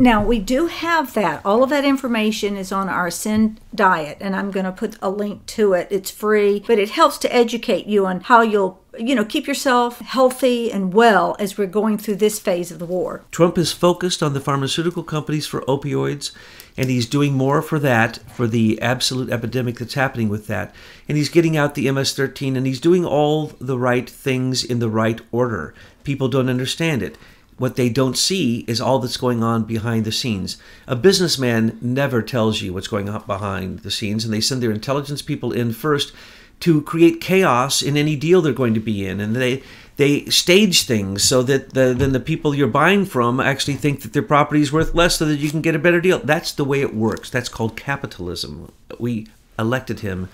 Now, 0.00 0.24
we 0.24 0.38
do 0.38 0.68
have 0.68 1.14
that. 1.14 1.44
All 1.44 1.64
of 1.64 1.70
that 1.70 1.84
information 1.84 2.56
is 2.56 2.70
on 2.70 2.88
our 2.88 3.08
Ascend 3.08 3.60
diet, 3.74 4.18
and 4.20 4.36
I'm 4.36 4.52
going 4.52 4.64
to 4.64 4.70
put 4.70 4.96
a 5.02 5.10
link 5.10 5.44
to 5.46 5.72
it. 5.72 5.88
It's 5.90 6.10
free, 6.10 6.62
but 6.66 6.78
it 6.78 6.90
helps 6.90 7.18
to 7.18 7.34
educate 7.34 7.86
you 7.86 8.06
on 8.06 8.20
how 8.20 8.42
you'll 8.42 8.80
you 8.98 9.14
know, 9.14 9.24
keep 9.24 9.46
yourself 9.46 10.00
healthy 10.00 10.72
and 10.72 10.92
well 10.92 11.36
as 11.38 11.56
we're 11.56 11.66
going 11.66 11.98
through 11.98 12.16
this 12.16 12.38
phase 12.38 12.70
of 12.70 12.78
the 12.78 12.86
war. 12.86 13.22
Trump 13.30 13.56
is 13.56 13.72
focused 13.72 14.22
on 14.22 14.34
the 14.34 14.40
pharmaceutical 14.40 15.02
companies 15.02 15.46
for 15.46 15.60
opioids, 15.62 16.32
and 16.76 16.90
he's 16.90 17.06
doing 17.06 17.32
more 17.32 17.62
for 17.62 17.78
that, 17.78 18.18
for 18.30 18.46
the 18.46 18.80
absolute 18.80 19.30
epidemic 19.30 19.78
that's 19.78 19.94
happening 19.94 20.28
with 20.28 20.46
that. 20.46 20.74
And 21.08 21.16
he's 21.16 21.28
getting 21.28 21.56
out 21.56 21.74
the 21.74 21.90
MS 21.90 22.14
13, 22.14 22.56
and 22.56 22.66
he's 22.66 22.80
doing 22.80 23.04
all 23.04 23.52
the 23.60 23.78
right 23.78 24.08
things 24.08 24.64
in 24.64 24.78
the 24.78 24.90
right 24.90 25.20
order. 25.32 25.74
People 26.04 26.28
don't 26.28 26.48
understand 26.48 27.02
it. 27.02 27.16
What 27.58 27.74
they 27.74 27.88
don't 27.88 28.16
see 28.16 28.64
is 28.68 28.80
all 28.80 29.00
that's 29.00 29.16
going 29.16 29.42
on 29.42 29.64
behind 29.64 30.04
the 30.04 30.12
scenes. 30.12 30.56
A 30.86 30.96
businessman 30.96 31.76
never 31.82 32.22
tells 32.22 32.62
you 32.62 32.72
what's 32.72 32.88
going 32.88 33.08
on 33.08 33.24
behind 33.26 33.80
the 33.80 33.90
scenes, 33.90 34.24
and 34.24 34.32
they 34.32 34.40
send 34.40 34.62
their 34.62 34.70
intelligence 34.70 35.22
people 35.22 35.52
in 35.52 35.72
first 35.72 36.12
to 36.60 36.82
create 36.82 37.20
chaos 37.20 37.82
in 37.82 37.96
any 37.96 38.16
deal 38.16 38.40
they're 38.40 38.52
going 38.52 38.74
to 38.74 38.80
be 38.80 39.06
in, 39.06 39.20
and 39.20 39.36
they 39.36 39.62
they 39.96 40.24
stage 40.26 40.84
things 40.84 41.24
so 41.24 41.42
that 41.42 41.74
the, 41.74 41.92
then 41.92 42.12
the 42.12 42.20
people 42.20 42.54
you're 42.54 42.68
buying 42.68 43.04
from 43.04 43.40
actually 43.40 43.74
think 43.74 44.02
that 44.02 44.12
their 44.12 44.22
property 44.22 44.60
is 44.60 44.72
worth 44.72 44.94
less, 44.94 45.16
so 45.16 45.24
that 45.24 45.38
you 45.38 45.50
can 45.50 45.60
get 45.60 45.74
a 45.74 45.80
better 45.80 46.00
deal. 46.00 46.20
That's 46.20 46.52
the 46.52 46.64
way 46.64 46.80
it 46.80 46.94
works. 46.94 47.28
That's 47.28 47.48
called 47.48 47.76
capitalism. 47.76 48.70
We 49.00 49.26
elected 49.58 50.00
him 50.00 50.28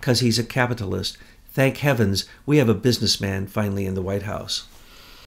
because 0.00 0.18
he's 0.18 0.40
a 0.40 0.44
capitalist. 0.44 1.16
Thank 1.50 1.78
heavens 1.78 2.28
we 2.44 2.58
have 2.58 2.68
a 2.68 2.74
businessman 2.74 3.46
finally 3.46 3.86
in 3.86 3.94
the 3.94 4.02
White 4.02 4.24
House. 4.24 4.66